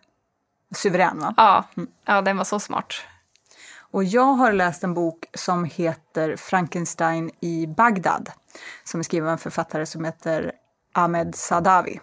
[0.74, 1.34] suverän va?
[1.36, 1.88] Ja, mm.
[2.04, 2.94] ja den var så smart.
[3.94, 8.30] Och jag har läst en bok som heter Frankenstein i Bagdad
[8.84, 10.52] som är skriven av en författare som heter
[10.92, 12.00] Ahmed Sadawi.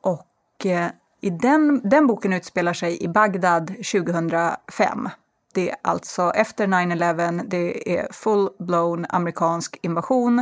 [0.00, 0.90] Och eh,
[1.20, 5.08] i den, den boken utspelar sig i Bagdad 2005.
[5.54, 10.38] Det är alltså efter 9-11, det är full-blown amerikansk invasion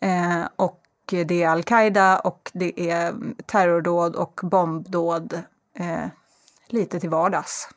[0.00, 3.14] eh, och det är al-Qaida och det är
[3.46, 5.42] terrordåd och bombdåd
[5.74, 6.06] eh,
[6.68, 7.68] lite till vardags.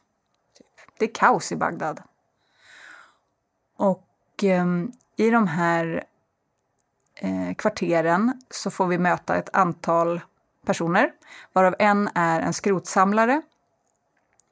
[1.01, 2.01] Det är kaos i Bagdad.
[3.77, 4.65] Och eh,
[5.15, 6.03] i de här
[7.15, 10.21] eh, kvarteren så får vi möta ett antal
[10.65, 11.11] personer,
[11.53, 13.41] varav en är en skrotsamlare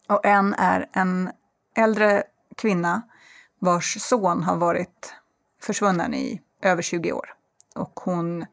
[0.07, 1.31] och en är en
[1.75, 2.23] äldre
[2.57, 3.01] kvinna
[3.59, 5.15] vars son har varit
[5.61, 7.33] försvunnen i över 20 år.
[7.75, 8.45] Och hon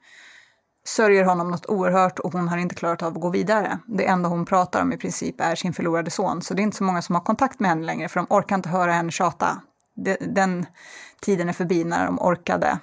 [0.87, 3.79] sörjer honom något oerhört och hon har inte klarat av att gå vidare.
[3.87, 6.77] Det enda hon pratar om i princip är sin förlorade son, så det är inte
[6.77, 9.61] så många som har kontakt med henne längre för de orkar inte höra henne tjata.
[10.21, 10.67] Den
[11.21, 12.79] tiden är förbi när de orkade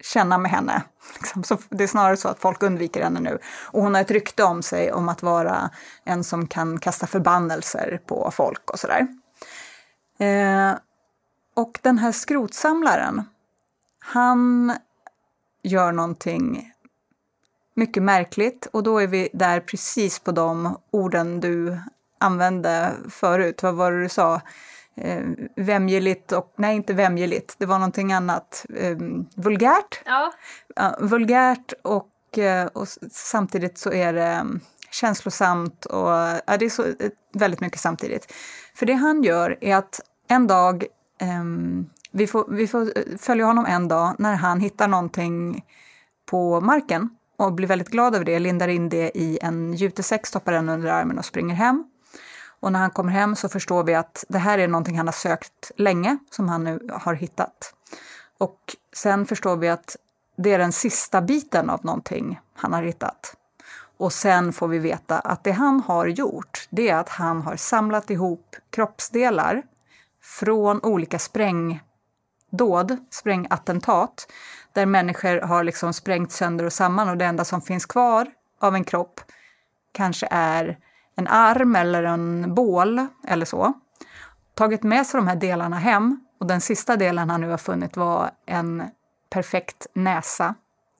[0.00, 0.82] känna med henne.
[1.18, 3.38] Liksom, så det är snarare så att folk undviker henne nu.
[3.64, 5.70] Och hon har ett rykte om sig om att vara
[6.04, 9.06] en som kan kasta förbannelser på folk och sådär.
[10.18, 10.78] Eh,
[11.54, 13.22] och den här skrotsamlaren,
[13.98, 14.72] han
[15.62, 16.72] gör någonting
[17.78, 21.78] mycket märkligt och då är vi där precis på de orden du
[22.20, 23.62] använde förut.
[23.62, 24.40] Vad var det du sa?
[25.00, 25.24] eh,
[25.56, 28.66] vämjeligt och, nej inte vämjeligt, det var någonting annat.
[28.76, 28.96] Eh,
[29.34, 30.02] vulgärt.
[30.04, 30.32] Ja.
[30.80, 32.08] Uh, vulgärt och,
[32.38, 34.60] uh, och samtidigt så är det um,
[34.90, 36.84] känslosamt och uh, det är så,
[37.32, 38.32] väldigt mycket samtidigt.
[38.74, 40.84] För det han gör är att en dag,
[41.40, 45.64] um, vi, får, vi får följa honom en dag när han hittar någonting
[46.30, 47.08] på marken
[47.38, 50.88] och blir väldigt glad över det, lindar in det i en jutesäck, stoppar den under
[50.88, 51.84] armen och springer hem.
[52.60, 55.12] Och när han kommer hem så förstår vi att det här är någonting han har
[55.12, 57.74] sökt länge, som han nu har hittat.
[58.38, 59.96] Och sen förstår vi att
[60.36, 63.36] det är den sista biten av någonting han har hittat.
[63.98, 67.56] Och sen får vi veta att det han har gjort, det är att han har
[67.56, 69.62] samlat ihop kroppsdelar
[70.22, 74.28] från olika sprängdåd, sprängattentat,
[74.78, 78.26] där människor har liksom sprängt sönder och samman och det enda som finns kvar
[78.60, 79.20] av en kropp
[79.92, 80.78] kanske är
[81.16, 83.72] en arm eller en bål eller så.
[84.54, 87.96] Tagit med sig de här delarna hem och den sista delen han nu har funnit
[87.96, 88.82] var en
[89.30, 90.54] perfekt näsa.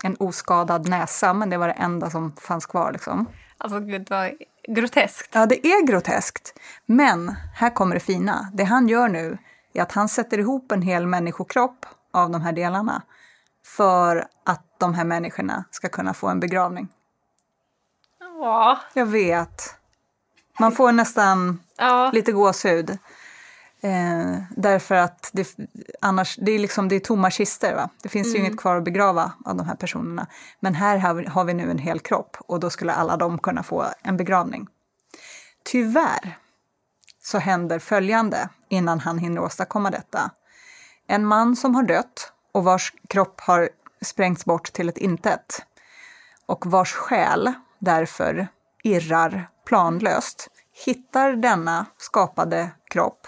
[0.04, 2.92] En oskadad näsa, men det var det enda som fanns kvar.
[2.92, 3.26] Liksom.
[3.58, 4.30] Alltså gud vad
[4.68, 5.30] groteskt.
[5.34, 6.58] Ja, det är groteskt.
[6.86, 8.50] Men här kommer det fina.
[8.52, 9.38] Det han gör nu
[9.72, 13.02] är att han sätter ihop en hel människokropp av de här delarna
[13.76, 16.88] för att de här människorna ska kunna få en begravning.
[18.20, 18.78] Ja.
[18.94, 19.74] Jag vet.
[20.60, 22.10] Man får nästan ja.
[22.12, 22.90] lite gåshud.
[23.80, 25.56] Eh, därför att det,
[26.00, 27.74] annars, det är, liksom, det är tomma kister.
[27.74, 27.88] Va?
[28.02, 28.36] Det finns mm.
[28.36, 30.26] ju inget kvar att begrava av de här personerna.
[30.60, 33.38] Men här har vi, har vi nu en hel kropp och då skulle alla de
[33.38, 34.66] kunna få en begravning.
[35.64, 36.38] Tyvärr
[37.22, 40.30] så händer följande innan han hinner åstadkomma detta.
[41.06, 43.68] En man som har dött och vars kropp har
[44.02, 45.66] sprängts bort till ett intet
[46.46, 48.48] och vars själ därför
[48.82, 50.48] irrar planlöst,
[50.84, 53.26] hittar denna skapade kropp,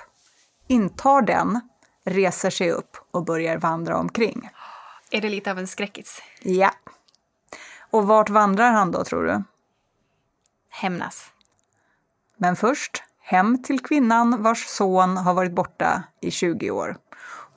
[0.66, 1.60] intar den,
[2.04, 4.50] reser sig upp och börjar vandra omkring.
[5.10, 6.22] Är det lite av en skräckis?
[6.42, 6.70] Ja.
[7.90, 9.42] Och vart vandrar han då, tror du?
[10.70, 11.32] Hämnas.
[12.36, 16.96] Men först hem till kvinnan vars son har varit borta i 20 år.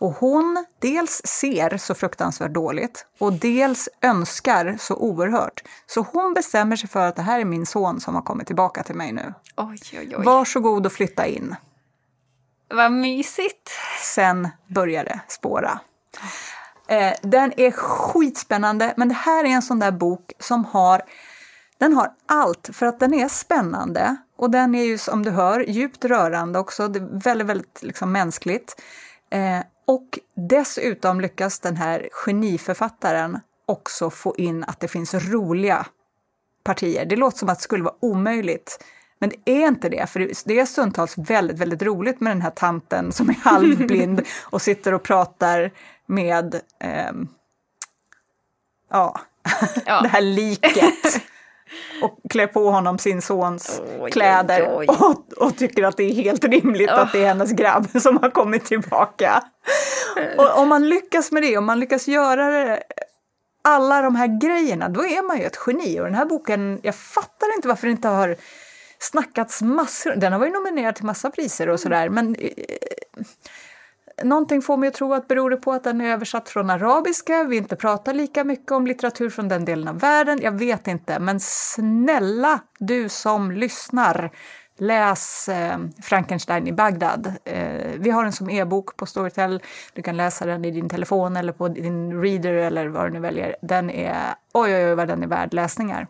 [0.03, 5.63] Och hon dels ser så fruktansvärt dåligt och dels önskar så oerhört.
[5.87, 8.83] Så hon bestämmer sig för att det här är min son som har kommit tillbaka
[8.83, 9.33] till mig nu.
[9.57, 10.25] Oj, oj, oj.
[10.25, 11.55] Varsågod och flytta in.
[12.69, 13.71] Vad mysigt.
[14.01, 15.79] Sen börjar det spåra.
[16.87, 21.01] Eh, den är skitspännande, men det här är en sån där bok som har
[21.77, 25.69] den har allt, för att den är spännande och den är ju som du hör
[25.69, 28.81] djupt rörande också, det är väldigt, väldigt liksom mänskligt.
[29.29, 35.85] Eh, och dessutom lyckas den här geniförfattaren också få in att det finns roliga
[36.63, 37.05] partier.
[37.05, 38.83] Det låter som att det skulle vara omöjligt.
[39.19, 42.49] Men det är inte det, för det är stundtals väldigt, väldigt roligt med den här
[42.49, 45.71] tanten som är halvblind och sitter och pratar
[46.05, 47.11] med eh,
[48.91, 49.19] ja,
[49.85, 50.01] ja.
[50.01, 51.23] det här liket
[52.01, 54.87] och klär på honom sin sons oj, kläder oj, oj.
[54.87, 56.99] Och, och, tycker att det är helt rimligt oh.
[56.99, 59.43] att det är hennes grabb som har kommit tillbaka.
[60.37, 62.83] Och om man lyckas med det, om man lyckas göra det,
[63.63, 65.99] alla de här grejerna, då är man ju ett geni.
[65.99, 68.35] Och den här boken, jag fattar inte varför det inte har
[68.99, 70.15] snackats massor.
[70.15, 72.09] Den har varit nominerad till massa priser och sådär.
[72.09, 72.49] Men eh,
[74.23, 77.43] någonting får mig att tro att beror det på att den är översatt från arabiska,
[77.43, 80.39] vi inte pratar lika mycket om litteratur från den delen av världen.
[80.41, 84.31] Jag vet inte, men snälla du som lyssnar.
[84.77, 87.33] Läs eh, Frankenstein i Bagdad.
[87.45, 89.61] Eh, vi har den som e-bok på Storytel.
[89.93, 93.19] Du kan läsa den i din telefon eller på din reader eller vad du nu
[93.19, 93.55] väljer.
[93.61, 96.07] Den är, oj oj oj vad den är värd läsningar.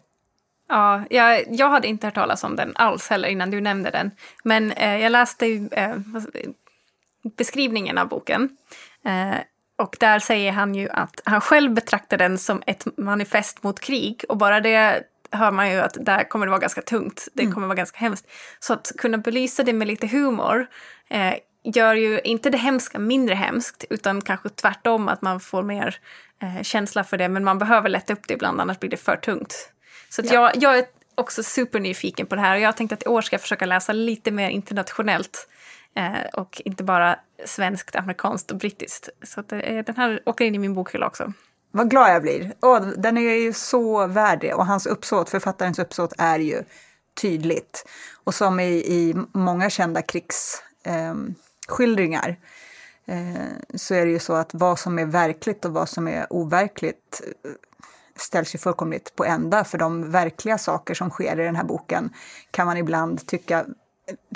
[0.69, 4.11] Ja, jag, jag hade inte hört talas om den alls heller innan du nämnde den.
[4.43, 5.95] Men eh, jag läste eh,
[7.37, 8.49] beskrivningen av boken.
[9.05, 9.39] Eh,
[9.77, 14.23] och där säger han ju att han själv betraktar den som ett manifest mot krig.
[14.29, 17.27] Och bara det hör man ju att där kommer det vara ganska tungt.
[17.33, 17.53] Det mm.
[17.53, 18.27] kommer vara ganska hemskt.
[18.59, 20.67] Så att kunna belysa det med lite humor
[21.09, 25.95] eh, gör ju inte det hemska mindre hemskt utan kanske tvärtom att man får mer
[26.41, 27.29] eh, känsla för det.
[27.29, 29.71] Men man behöver lätta upp det ibland annars blir det för tungt.
[30.09, 30.33] Så ja.
[30.33, 33.33] jag, jag är också supernyfiken på det här och jag tänkte att i år ska
[33.33, 35.47] jag försöka läsa lite mer internationellt
[35.95, 39.09] Eh, och inte bara svenskt, amerikanskt och brittiskt.
[39.23, 41.33] Så att, eh, den här åker in i min bokhylla också.
[41.71, 42.53] Vad glad jag blir.
[42.61, 44.53] Oh, den är ju så värd det.
[44.53, 46.63] Och hans uppsåt, författarens uppsåt är ju
[47.21, 47.85] tydligt.
[48.23, 52.35] Och som i, i många kända krigsskildringar
[53.05, 53.41] ehm, eh, eh,
[53.75, 57.21] så är det ju så att vad som är verkligt och vad som är overkligt
[57.43, 57.51] eh,
[58.15, 59.63] ställs ju fullkomligt på ända.
[59.63, 62.13] För de verkliga saker som sker i den här boken
[62.51, 63.65] kan man ibland tycka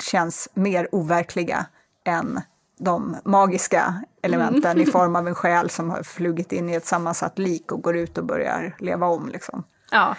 [0.02, 1.66] känns mer overkliga
[2.04, 2.40] än
[2.78, 4.88] de magiska elementen mm.
[4.88, 7.96] i form av en själ som har flugit in i ett sammansatt lik och går
[7.96, 9.28] ut och börjar leva om.
[9.28, 9.64] Liksom.
[9.90, 10.16] Ja.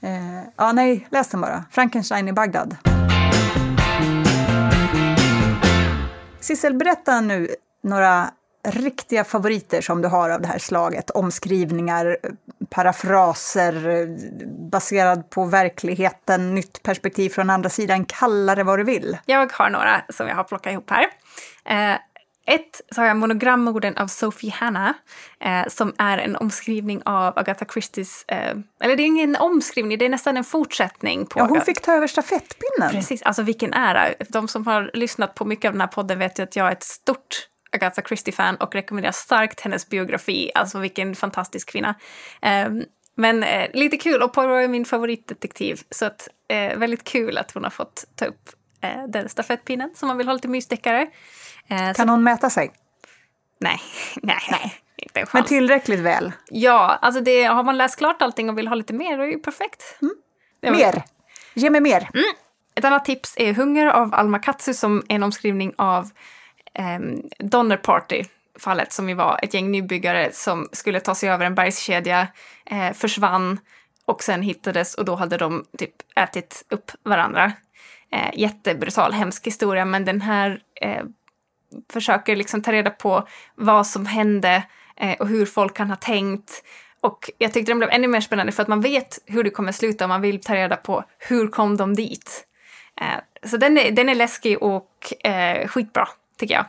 [0.00, 1.64] Eh, ja, nej, läs den bara.
[1.70, 2.76] Frankenstein i Bagdad.
[6.40, 7.48] Sissel, berätta nu
[7.82, 8.30] några
[8.66, 11.10] riktiga favoriter som du har av det här slaget?
[11.10, 12.18] Omskrivningar,
[12.70, 14.06] parafraser,
[14.70, 19.18] baserad på verkligheten, nytt perspektiv från andra sidan, kalla det vad du vill.
[19.26, 21.06] Jag har några som jag har plockat ihop här.
[21.64, 21.98] Eh,
[22.46, 24.94] ett så har jag monogramorden av Sophie Hanna
[25.40, 30.04] eh, som är en omskrivning av Agatha Christies, eh, eller det är ingen omskrivning, det
[30.04, 31.26] är nästan en fortsättning.
[31.26, 32.90] på Ja, hon fick ta över stafettpinnen.
[32.90, 34.08] Precis, alltså vilken ära.
[34.28, 36.72] De som har lyssnat på mycket av den här podden vet ju att jag är
[36.72, 40.50] ett stort Agatha Christie-fan och rekommenderar starkt hennes biografi.
[40.54, 41.94] Alltså vilken fantastisk kvinna.
[42.66, 42.84] Um,
[43.16, 45.80] men eh, lite kul, och Poirot är min favoritdetektiv.
[45.90, 48.50] Så att, eh, väldigt kul att hon har fått ta upp
[48.80, 51.06] eh, den stafettpinnen som man vill ha lite mysdeckare.
[51.68, 52.02] Eh, kan så...
[52.02, 52.72] hon mäta sig?
[53.60, 53.80] Nej,
[54.22, 54.38] nej.
[54.50, 54.74] nej.
[54.96, 55.32] Inte en chans.
[55.32, 56.32] Men tillräckligt väl?
[56.50, 59.26] Ja, alltså det, har man läst klart allting och vill ha lite mer, då är
[59.26, 59.82] det ju perfekt.
[60.02, 60.76] Mm.
[60.76, 61.02] Mer!
[61.54, 62.10] Ge mig mer!
[62.14, 62.26] Mm.
[62.74, 66.10] Ett annat tips är Hunger av Alma Katsu som är en omskrivning av
[66.78, 66.98] eh,
[67.38, 68.24] Donner Party
[68.58, 72.28] fallet som ju var ett gäng nybyggare som skulle ta sig över en bergskedja,
[72.66, 73.60] eh, försvann
[74.04, 77.52] och sen hittades och då hade de typ ätit upp varandra.
[78.12, 81.04] Eh, jättebrutal, hemsk historia men den här eh,
[81.92, 84.62] försöker liksom ta reda på vad som hände
[84.96, 86.62] eh, och hur folk kan ha tänkt.
[87.00, 89.72] Och jag tyckte den blev ännu mer spännande för att man vet hur det kommer
[89.72, 92.46] sluta och man vill ta reda på hur kom de dit.
[93.00, 96.64] Eh, så den är, den är läskig och eh, skitbra tycker jag.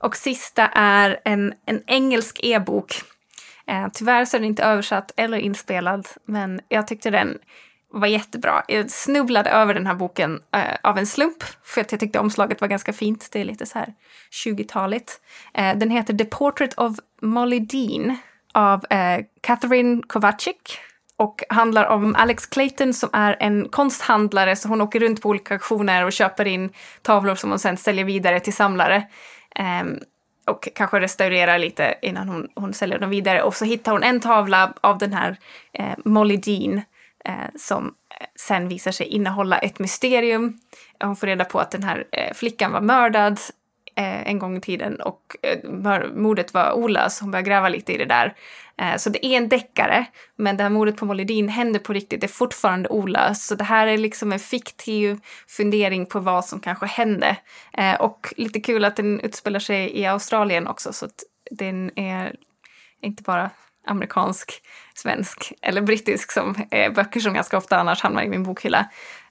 [0.00, 3.02] Och sista är en, en engelsk e-bok.
[3.66, 7.38] Eh, tyvärr så är den inte översatt eller inspelad, men jag tyckte den
[7.90, 8.64] var jättebra.
[8.68, 12.60] Jag snubblade över den här boken eh, av en slump för att jag tyckte omslaget
[12.60, 13.28] var ganska fint.
[13.32, 13.94] Det är lite så här
[14.44, 15.20] 20-taligt.
[15.54, 18.16] Eh, den heter The Portrait of Molly Dean
[18.52, 20.56] av eh, Catherine Kovacic
[21.18, 25.54] och handlar om Alex Clayton som är en konsthandlare så hon åker runt på olika
[25.54, 26.70] auktioner och köper in
[27.02, 29.06] tavlor som hon sen säljer vidare till samlare.
[29.82, 29.98] Um,
[30.46, 33.42] och kanske restaurerar lite innan hon, hon säljer dem vidare.
[33.42, 35.36] Och så hittar hon en tavla av den här
[35.72, 36.82] eh, Molly Dean
[37.24, 37.86] eh, som
[38.20, 40.58] eh, sen visar sig innehålla ett mysterium.
[41.00, 43.40] Hon får reda på att den här eh, flickan var mördad
[43.98, 45.70] Eh, en gång i tiden och eh,
[46.14, 47.20] mordet var olöst.
[47.20, 48.34] Hon började gräva lite i det där.
[48.80, 52.20] Eh, så det är en deckare, men det här mordet på Molly händer på riktigt,
[52.20, 53.42] det är fortfarande olöst.
[53.42, 57.36] Så det här är liksom en fiktiv fundering på vad som kanske hände.
[57.72, 62.34] Eh, och lite kul att den utspelar sig i Australien också, så att den är
[63.02, 63.50] inte bara
[63.86, 64.62] amerikansk,
[64.94, 68.88] svensk eller brittisk som är böcker som ganska ofta annars hamnar i min bokhylla.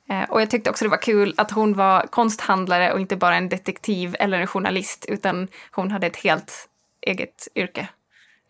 [0.09, 3.35] Eh, och jag tyckte också det var kul att hon var konsthandlare och inte bara
[3.35, 6.69] en detektiv eller en journalist, utan hon hade ett helt
[7.01, 7.87] eget yrke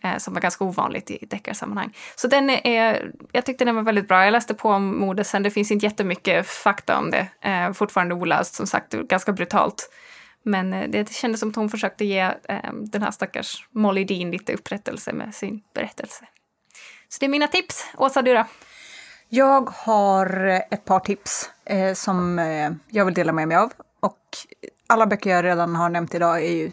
[0.03, 1.95] eh, som var ganska ovanligt i deckarsammanhang.
[2.15, 4.23] Så den är, jag tyckte den var väldigt bra.
[4.23, 7.27] Jag läste på om mordet sen, det finns inte jättemycket fakta om det.
[7.41, 9.89] Eh, fortfarande olöst, som sagt, ganska brutalt.
[10.43, 14.31] Men eh, det kändes som att hon försökte ge eh, den här stackars Molly Dean
[14.31, 16.25] lite upprättelse med sin berättelse.
[17.09, 17.85] Så det är mina tips.
[17.97, 18.45] Åsa, du då?
[19.29, 20.39] Jag har
[20.71, 23.71] ett par tips eh, som eh, jag vill dela med mig av.
[23.99, 24.19] Och
[24.87, 26.71] alla böcker jag redan har nämnt idag är ju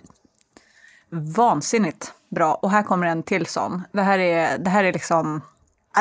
[1.10, 2.54] vansinnigt bra.
[2.54, 3.82] Och här kommer en till sån.
[3.92, 5.40] Det här är, det här är liksom...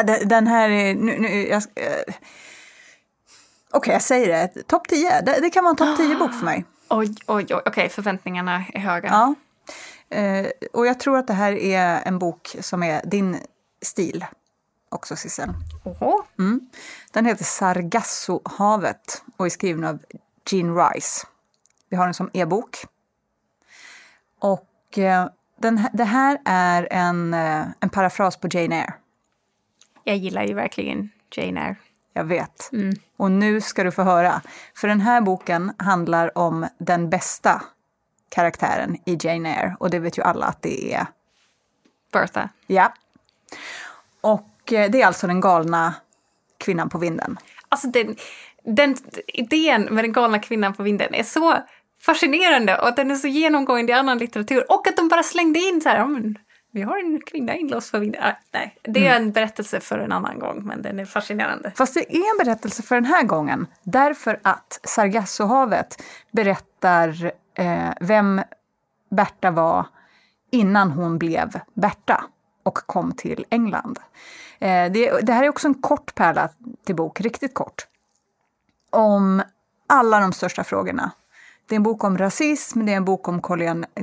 [0.06, 0.96] det- Den här är...
[0.96, 2.14] Nu, nu, jag, eh,
[3.72, 4.64] Okej, jag säger det.
[4.68, 5.22] Topp 10.
[5.22, 6.66] Det, det kan vara en topp 10-bok för mig.
[6.90, 7.62] Oj, oj, oj.
[7.66, 9.10] Okej, förväntningarna är höga.
[9.10, 9.36] Ja.
[10.18, 13.38] Eh, och jag tror att det här är en bok som är din
[13.82, 14.26] stil
[14.94, 15.50] också, Sissel.
[16.40, 16.70] Mm.
[17.12, 20.00] Den heter Sargassohavet och är skriven av
[20.52, 21.28] Jean Rice.
[21.90, 22.86] Vi har den som e-bok.
[24.40, 25.28] Och eh,
[25.58, 28.94] den, det här är en, eh, en parafras på Jane Eyre.
[30.04, 31.76] Jag gillar ju verkligen Jane Eyre.
[32.14, 32.70] Jag vet.
[33.18, 34.42] Och nu ska du få höra.
[34.76, 37.62] För den här boken handlar om den bästa
[38.30, 39.76] karaktären i Jane Eyre.
[39.80, 41.08] Och det vet ju alla att det är
[42.12, 42.50] Bertha.
[42.68, 42.94] Ja.
[44.22, 45.94] Och det är alltså den galna
[46.58, 47.38] kvinnan på vinden.
[47.70, 48.16] Alltså den,
[48.64, 48.96] den
[49.28, 51.58] idén med den galna kvinnan på vinden är så
[52.02, 54.72] fascinerande och att den är så genomgående i annan litteratur.
[54.72, 56.38] Och att de bara slängde in så här, "Ja, men,
[56.74, 58.24] vi har en kvinna inlåst på vinden.
[58.24, 61.72] Ah, nej, det är en berättelse för en annan gång, men den är fascinerande.
[61.76, 63.68] Fast det är en berättelse för den här gången.
[63.84, 68.42] Därför att Sargassohavet berättar eh, vem
[69.12, 69.86] Berta var
[70.52, 72.24] innan hon blev Berta
[72.64, 74.00] och kom till England.
[74.64, 76.50] Eh, det, det här är också en kort pärla
[76.86, 77.88] till bok, riktigt kort.
[78.90, 79.42] Om
[79.88, 81.12] alla de största frågorna.
[81.68, 83.42] Det är en bok om rasism, det är en bok om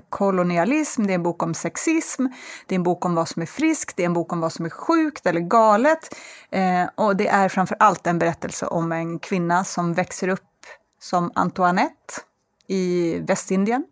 [0.09, 2.27] kolonialism, det är en bok om sexism,
[2.67, 4.53] det är en bok om vad som är friskt, det är en bok om vad
[4.53, 6.15] som är sjukt eller galet.
[6.51, 10.41] Eh, och det är framför allt en berättelse om en kvinna som växer upp
[11.01, 12.15] som Antoinette
[12.67, 13.85] i Västindien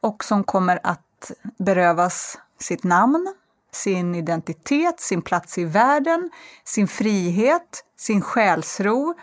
[0.00, 3.34] och som kommer att berövas sitt namn,
[3.72, 6.30] sin identitet, sin plats i världen,
[6.64, 9.14] sin frihet, sin själsro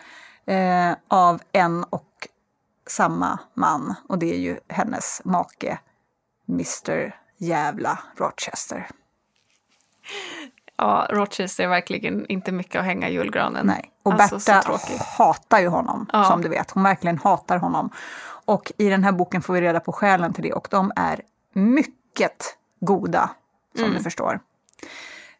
[0.46, 2.28] eh, av en och
[2.86, 3.94] samma man.
[4.08, 5.78] Och det är ju hennes make,
[6.48, 8.88] Mr Jävla Rochester.
[10.76, 13.66] Ja, Rochester är verkligen inte mycket att hänga i julgranen.
[13.66, 13.92] Nej.
[14.02, 14.78] Och alltså, så Berta
[15.18, 16.24] hatar ju honom, Ja.
[16.24, 16.70] som du vet.
[16.70, 17.90] Hon verkligen hatar honom.
[18.44, 21.20] Och i den här boken får vi reda på skälen till det och de är
[21.52, 23.30] mycket goda,
[23.76, 23.96] som Mm.
[23.96, 24.40] du förstår.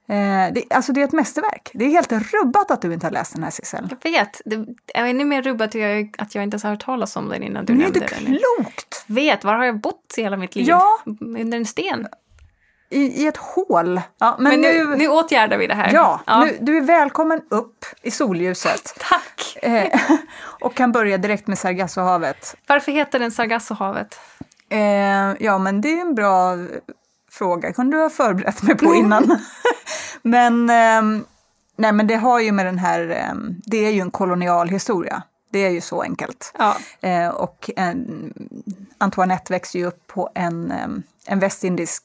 [0.09, 1.71] Eh, det, alltså det är ett mästerverk.
[1.75, 3.89] Det är helt rubbat att du inte har läst den här, Sissel.
[4.03, 4.41] Jag vet.
[4.45, 4.55] Det
[4.95, 7.43] är ännu mer rubbat att jag, att jag inte ens har hört talas om den
[7.43, 8.39] innan du Det är nämnde inte den.
[8.39, 9.05] klokt!
[9.07, 10.67] Vet, var har jag bott i hela mitt liv?
[10.69, 10.85] Ja.
[11.21, 12.07] Under en sten.
[12.91, 14.01] I, I ett hål.
[14.19, 14.85] Ja, men, Men nu...
[14.85, 15.91] nu, nu åtgärdar vi det här.
[15.95, 18.95] Ja, Nu, du är välkommen upp i solljuset.
[19.11, 19.57] Tack!
[19.63, 20.01] Eh,
[20.61, 22.57] och kan börja direkt med Sargassohavet.
[22.67, 24.21] Varför heter den Sargassohavet?
[24.69, 24.79] Eh,
[25.41, 26.55] ja, men det är en bra
[27.39, 27.73] fråga.
[27.73, 29.39] kunde du ha förberett mig på innan.
[30.23, 31.25] men, ehm,
[31.77, 33.09] nej, men det har ju med den här...
[33.11, 35.23] ehm, det är ju en kolonial historia.
[35.51, 36.53] Det är ju så enkelt.
[36.59, 36.77] Ja.
[37.01, 38.33] Eh, och en,
[38.99, 42.03] Antoinette växer ju upp på en, ehm, en västindisk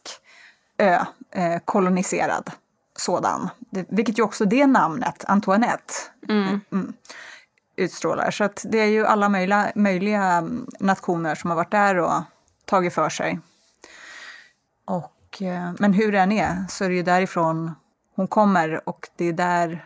[0.78, 1.00] ö,
[1.32, 2.52] eh, koloniserad
[2.96, 3.50] sådan.
[3.90, 5.94] Vilket ju också det namnet, Antoinette,
[6.30, 6.94] mm,
[7.76, 8.32] utstrålar.
[8.32, 12.22] Så att det är ju alla möjliga, möjliga mm, nationer som har varit där och
[12.66, 13.40] tagit för sig.
[14.86, 17.72] Och, och, eh, men hur det än är så är det ju därifrån
[18.16, 19.86] hon kommer och det är där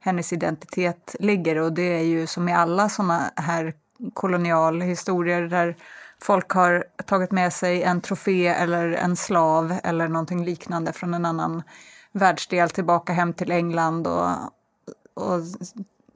[0.00, 1.58] hennes identitet ligger.
[1.58, 3.74] Och det är ju som i alla såna här
[4.14, 5.76] kolonialhistorier där
[6.22, 11.24] folk har tagit med sig en trofé eller en slav eller någonting liknande från en
[11.24, 11.62] annan
[12.12, 14.30] världsdel tillbaka hem till England och,
[15.14, 15.40] och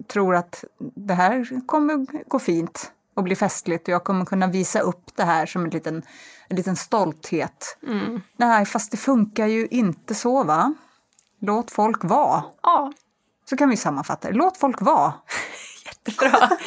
[0.06, 4.80] tror att det här kommer gå fint och bli festligt och jag kommer kunna visa
[4.80, 6.02] upp det här som en liten,
[6.48, 7.78] en liten stolthet.
[8.36, 10.74] Nej, fast det funkar ju inte så va?
[11.40, 12.42] Låt folk vara.
[12.62, 12.92] Ja,
[13.50, 14.34] Så kan vi sammanfatta det.
[14.34, 15.12] Låt folk vara.
[15.86, 16.48] jättebra.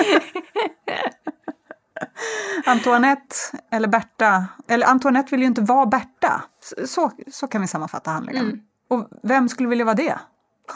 [2.66, 3.36] Antoinette
[3.72, 6.44] eller Berta, eller Antoinette vill ju inte vara Berta.
[6.86, 8.62] Så, så, kan vi sammanfatta handlingen.
[8.90, 10.20] Och vem skulle vilja vara det?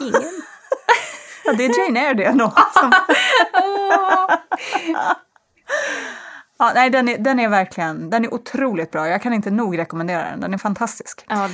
[0.00, 0.12] Ingen.
[1.46, 2.52] Ja, det är Jane Eyre det då.
[6.58, 9.08] Ja, nej, den, är, den är verkligen, den är otroligt bra.
[9.08, 10.40] Jag kan inte nog rekommendera den.
[10.40, 11.24] Den är fantastisk.
[11.28, 11.50] Ja,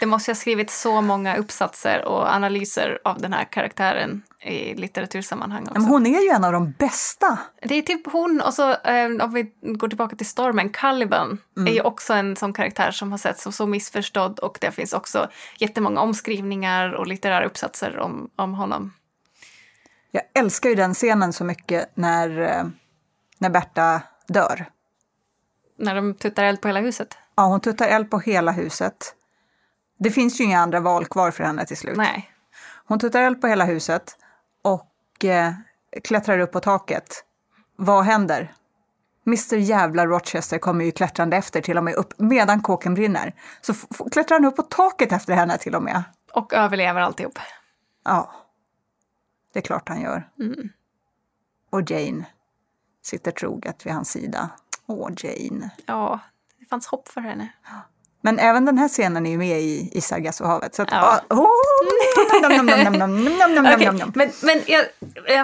[0.00, 5.62] det måste ha skrivit så många uppsatser och analyser av den här karaktären i litteratursammanhang
[5.62, 5.72] också.
[5.72, 7.38] Men hon är ju en av de bästa.
[7.62, 11.72] Det är typ hon och så eh, om vi går tillbaka till stormen, Caliban är
[11.72, 15.28] ju också en sån karaktär som har setts som så missförstådd och det finns också
[15.58, 18.92] jättemånga omskrivningar och litterära uppsatser om, om honom.
[20.10, 22.64] Jag älskar ju den scenen så mycket när, eh,
[23.38, 24.70] när Berta dör.
[25.78, 27.18] När de tuttar eld på hela huset.
[27.34, 29.14] Ja, hon tuttar eld på hela huset.
[29.98, 31.96] Det finns ju inga andra val kvar för henne till slut.
[31.96, 32.30] Nej.
[32.86, 34.16] Hon tuttar eld på hela huset
[34.62, 34.90] och
[35.24, 35.56] Kirke
[36.04, 37.24] klättrar upp på taket.
[37.76, 38.54] Vad händer?
[39.26, 43.34] Mr jävla Rochester kommer ju klättrande efter till och med upp medan kåken brinner.
[43.60, 43.74] Så
[44.12, 46.02] klättrar han upp på taket efter henne till och med.
[46.32, 47.38] Och överlever alltihop.
[48.04, 48.32] Ja,
[49.52, 50.28] det är klart han gör.
[51.70, 52.24] Och Jane
[53.04, 54.48] sitter troget vid hans sida.
[54.86, 55.70] Åh, Jane.
[55.86, 56.20] Ja,
[56.60, 57.48] det fanns hopp för henne.
[58.20, 60.74] Men även den här scenen är ju med i, i Sargassohavet.
[60.74, 60.88] Så att,
[64.44, 64.58] Men,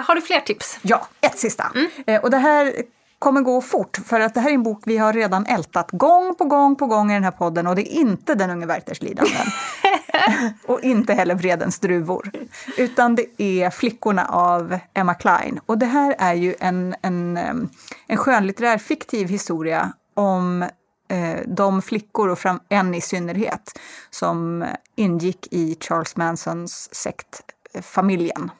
[0.03, 0.79] har du fler tips?
[0.81, 1.71] Ja, ett sista.
[1.75, 1.89] Mm.
[2.05, 2.73] Eh, och det här
[3.21, 6.35] kommer gå fort, för att det här är en bok vi har redan ältat gång
[6.35, 9.01] på gång på gång i den här podden och det är inte Den unge Werthers
[9.01, 9.47] lidanden.
[10.67, 12.31] och inte heller Vredens druvor.
[12.77, 15.59] Utan det är Flickorna av Emma Klein.
[15.65, 17.37] Och det här är ju en, en,
[18.07, 20.61] en skönlitterär fiktiv historia om
[21.09, 24.65] eh, de flickor, och fram, en i synnerhet, som
[24.95, 27.41] ingick i Charles Mansons sekt,
[27.73, 28.51] eh, familjen.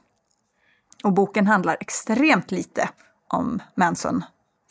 [1.04, 2.90] Och boken handlar extremt lite
[3.28, 3.62] om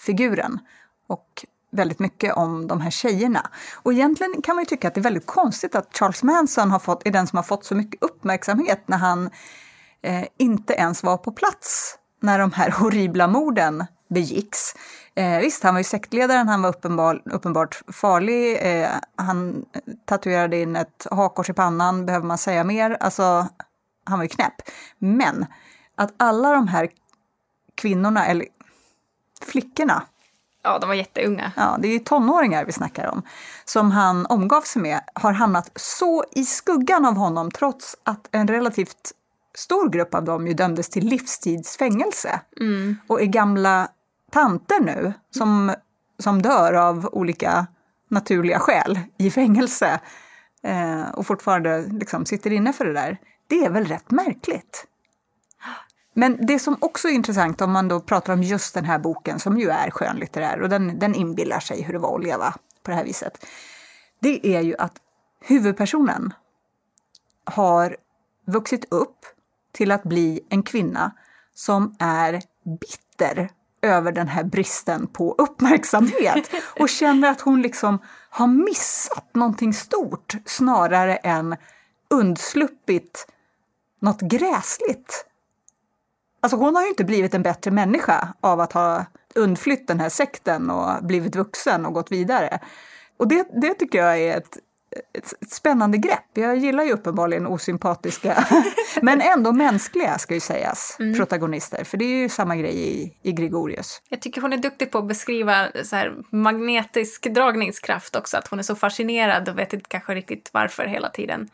[0.00, 0.58] figuren
[1.06, 3.50] och väldigt mycket om de här tjejerna.
[3.82, 6.78] Och egentligen kan man ju tycka att det är väldigt konstigt att Charles Manson har
[6.78, 9.30] fått, är den som har fått så mycket uppmärksamhet när han
[10.02, 14.74] eh, inte ens var på plats när de här horribla morden begicks.
[15.14, 19.64] Eh, visst, han var ju sektledaren, han var uppenbar, uppenbart farlig, eh, han
[20.06, 22.96] tatuerade in ett hakkors i pannan, behöver man säga mer?
[23.00, 23.48] Alltså,
[24.04, 24.54] han var ju knäpp.
[24.98, 25.46] Men
[25.96, 26.88] att alla de här
[27.74, 28.46] kvinnorna, eller
[29.44, 30.02] flickorna,
[30.62, 31.52] Ja, de var jätteunga.
[31.56, 33.22] ja, det är ju tonåringar vi snackar om,
[33.64, 38.48] som han omgav sig med, har hamnat så i skuggan av honom trots att en
[38.48, 39.12] relativt
[39.54, 42.40] stor grupp av dem ju dömdes till livstidsfängelse
[43.06, 43.88] och är gamla
[44.32, 45.74] tanter nu som,
[46.18, 47.66] som dör av olika
[48.08, 50.00] naturliga skäl i fängelse
[50.62, 53.18] eh, och fortfarande liksom sitter inne för det där.
[53.46, 54.86] Det är väl rätt märkligt?
[56.14, 59.38] Men det som också är intressant om man då pratar om just den här boken
[59.38, 62.90] som ju är skönlitterär och den, den inbillar sig hur det var att leva på
[62.90, 63.46] det här viset.
[64.20, 64.96] Det är ju att
[65.40, 66.34] huvudpersonen
[67.44, 67.96] har
[68.46, 69.26] vuxit upp
[69.72, 71.12] till att bli en kvinna
[71.54, 72.42] som är
[72.80, 73.50] bitter
[73.82, 76.50] över den här bristen på uppmärksamhet
[76.80, 77.98] och känner att hon liksom
[78.30, 81.56] har missat någonting stort snarare än
[82.10, 83.26] undsluppit
[84.00, 85.26] något gräsligt.
[86.40, 90.08] Alltså hon har ju inte blivit en bättre människa av att ha undflytt den här
[90.08, 92.58] sekten och blivit vuxen och gått vidare.
[93.16, 94.58] Och det, det tycker jag är ett,
[95.18, 96.24] ett, ett spännande grepp.
[96.34, 98.44] Jag gillar ju uppenbarligen osympatiska,
[99.02, 101.84] men ändå mänskliga ska ju sägas, protagonister.
[101.84, 104.02] För det är ju samma grej i, i Gregorius.
[104.08, 108.36] Jag tycker hon är duktig på att beskriva så här magnetisk dragningskraft också.
[108.36, 111.48] Att hon är så fascinerad och vet inte kanske riktigt varför hela tiden.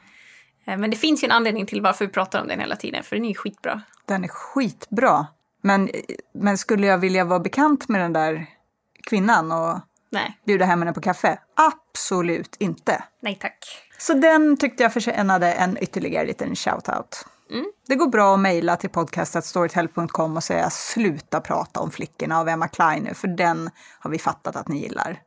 [0.66, 3.02] Eh, Men det finns ju en anledning till varför vi pratar om den hela tiden,
[3.04, 3.82] för den är ju skitbra.
[4.06, 5.26] Den är skitbra.
[5.62, 5.90] Men,
[6.34, 8.46] men skulle jag vilja vara bekant med den där
[9.02, 11.38] kvinnan och Nej, bjuda hem henne på kaffe?
[11.56, 13.04] Absolut inte.
[13.22, 13.58] nej tack.
[13.98, 17.26] Så den tyckte jag förtjänade en ytterligare liten shout-out.
[17.88, 22.68] Det går bra att mejla till podcaststorytel.com och säga sluta prata om flickorna av Emma
[22.68, 25.20] Klein nu, för den har vi fattat att ni gillar.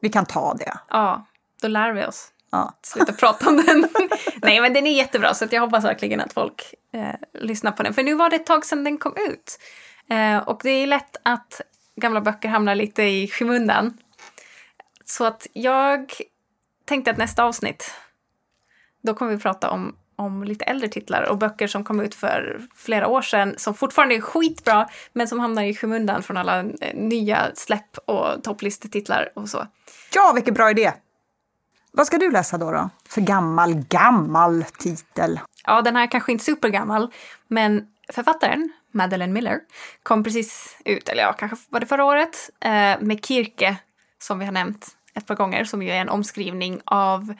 [0.00, 0.78] Vi kan ta det.
[0.88, 1.26] Ja,
[1.62, 2.28] då lär vi oss.
[2.50, 2.78] Ja.
[2.82, 3.88] Sluta prata om den.
[4.42, 7.94] Nej, men den är jättebra, så jag hoppas verkligen att folk eh, lyssnar på den.
[7.94, 9.58] För nu var det ett tag sedan den kom ut.
[10.10, 11.60] Eh, och det är lätt att
[11.96, 13.98] gamla böcker hamnar lite i skymundan.
[15.04, 16.12] Så att jag
[16.84, 17.94] tänkte att nästa avsnitt,
[19.02, 22.62] då kommer vi prata om, om lite äldre titlar och böcker som kom ut för
[22.76, 26.94] flera år sedan som fortfarande är skitbra men som hamnar i skymundan från alla eh,
[26.94, 29.66] nya släpp och topplistetitlar och så.
[30.14, 30.92] ja, vilken bra idé!
[31.98, 32.70] Vad ska du läsa då?
[32.70, 32.90] då?
[33.08, 35.40] För gammal, gammal titel.
[35.64, 37.12] Ja, den här är kanske inte supergammal,
[37.48, 39.60] men författaren, Madeleine Miller,
[40.02, 43.76] kom precis ut, eller ja, kanske var det förra året, eh, med Kirke,
[44.18, 47.34] som vi har nämnt ett par gånger, som ju är en omskrivning av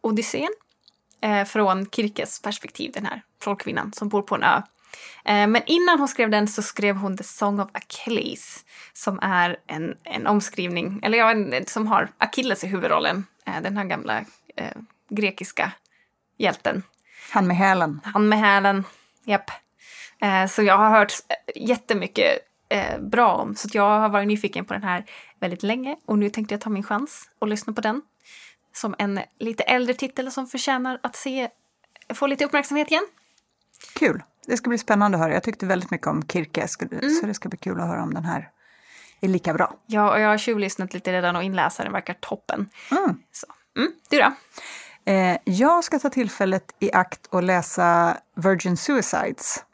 [0.00, 0.50] Odysseen.
[1.22, 4.62] Eh, från Kirkes perspektiv, den här trollkvinnan som bor på en ö.
[5.24, 9.56] Eh, men innan hon skrev den så skrev hon The Song of Achilles, som är
[9.66, 13.26] en, en omskrivning, eller ja, en, som har Achilles i huvudrollen,
[13.60, 14.24] den här gamla
[14.56, 14.76] eh,
[15.08, 15.72] grekiska
[16.36, 16.82] hjälten.
[17.32, 18.00] Han med hälen.
[18.04, 18.84] Han med hälen,
[19.24, 19.50] japp.
[20.20, 21.12] Eh, så jag har hört
[21.54, 22.38] jättemycket
[22.68, 25.04] eh, bra om, så jag har varit nyfiken på den här
[25.40, 28.02] väldigt länge och nu tänkte jag ta min chans och lyssna på den.
[28.72, 31.48] Som en lite äldre titel som förtjänar att se,
[32.14, 33.06] få lite uppmärksamhet igen.
[33.94, 34.22] Kul.
[34.46, 35.34] Det ska bli spännande att höra.
[35.34, 38.24] Jag tyckte välligt mycket om Kirke, så det ska bli kul att höra om den
[38.24, 38.50] här
[39.20, 39.74] är lika bra.
[39.86, 42.68] Ja, och jag har tjuvlyssnat lite redan och inläsaren verkar toppen.
[42.90, 43.22] Mm.
[43.32, 43.46] Så.
[43.76, 44.32] Mm, du då?
[45.12, 49.64] Eh, jag ska ta tillfället i akt och läsa Virgin Suicides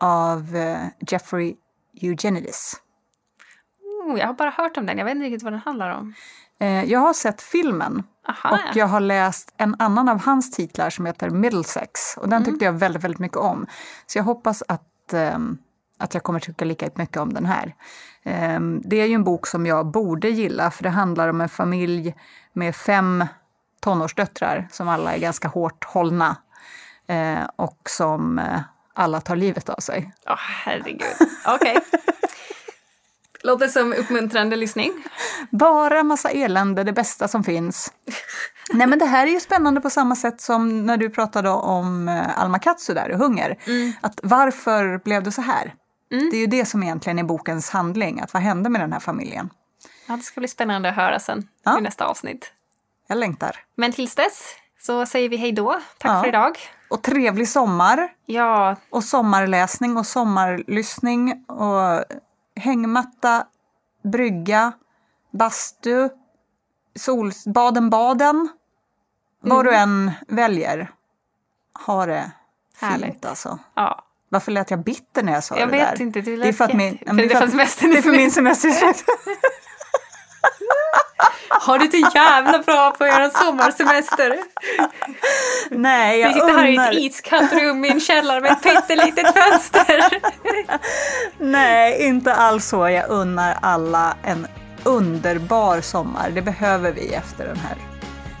[0.00, 0.78] av eh,
[1.08, 1.54] Jeffrey
[2.02, 2.72] Eugenides.
[4.04, 4.98] Oh, jag har bara hört om den.
[4.98, 6.14] Jag vet inte riktigt vad den handlar om.
[6.60, 8.50] Eh, jag har sett filmen Aha.
[8.70, 12.16] och jag har läst en annan av hans titlar som heter Middlesex.
[12.16, 13.66] Och den tyckte jag väldigt, väldigt mycket om.
[14.06, 15.58] Så jag hoppas att, ehm,
[15.98, 17.74] att jag kommer tycka lika mycket om den här.
[18.24, 21.48] Ehm, det är ju en bok som jag borde gilla för det handlar om en
[21.48, 22.14] familj
[22.52, 23.24] med fem
[23.80, 26.36] tonårsdöttrar som alla är ganska hårt hållna
[27.08, 28.60] eh, och som eh,
[28.94, 30.12] alla tar livet av sig.
[30.26, 31.16] Åh, herregud.
[31.46, 31.78] Okej.
[33.42, 34.92] Låter som uppmuntrande lyssning.
[35.50, 37.92] Bara massa elände, det bästa som finns.
[38.72, 42.08] Nej men det här är ju spännande på samma sätt som när du pratade om
[42.08, 43.56] eh, Alma Katsu där och hunger.
[44.00, 45.74] Att varför blev det så här?
[46.08, 49.00] Det är ju det som egentligen är bokens handling, att vad hände med den här
[49.00, 49.50] familjen?
[50.08, 51.78] Ja, det ska bli spännande att höra sen Ja.
[51.78, 52.52] i nästa avsnitt.
[53.06, 53.56] Jag längtar.
[53.74, 55.80] Men tills dess så säger vi hej då.
[55.98, 56.20] Tack Ja.
[56.20, 56.58] för idag.
[56.90, 62.04] Och trevlig sommar Ja, och sommarläsning och sommarlyssning och
[62.56, 63.46] hängmatta,
[64.04, 64.72] brygga,
[65.30, 66.08] bastu,
[66.98, 68.48] solbaden-baden.
[69.40, 70.90] Vad du än väljer.
[71.86, 72.30] Ha det
[72.76, 73.24] fint Härligt.
[73.24, 73.58] alltså.
[73.74, 74.02] ja.
[74.36, 76.02] Varför lät jag bitter när jag sa Jag det vet där?
[76.02, 78.10] inte, du Det är för att min, för det för att- semestern Det är för
[78.10, 78.70] min semester.
[81.48, 84.36] Har du så jävla bra på göra sommarsemester?
[85.70, 89.34] Nej, Vi jag sitter här i ett iskallt rum i en källare med ett pyttelitet
[89.34, 90.04] fönster.
[91.38, 92.88] Nej, inte alls så.
[92.88, 94.46] Jag unnar alla en
[94.84, 96.30] underbar sommar.
[96.30, 97.76] Det behöver vi efter den här,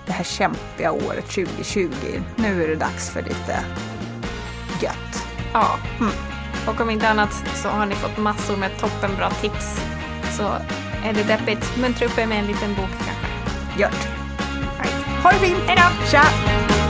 [0.06, 1.88] det här kämpiga året 2020.
[2.36, 3.58] Nu är det dags för lite
[4.82, 5.25] gött.
[5.56, 5.78] Ja.
[6.66, 9.80] Och om inte annat så har ni fått massor med toppenbra tips.
[10.36, 10.42] Så
[11.04, 13.80] är det deppigt, muntra upp er med en liten bok kanske.
[13.80, 14.08] Gött.
[14.78, 15.22] Right.
[15.22, 15.58] Ha det fint!
[15.66, 16.06] Hej då!
[16.10, 16.85] Tja!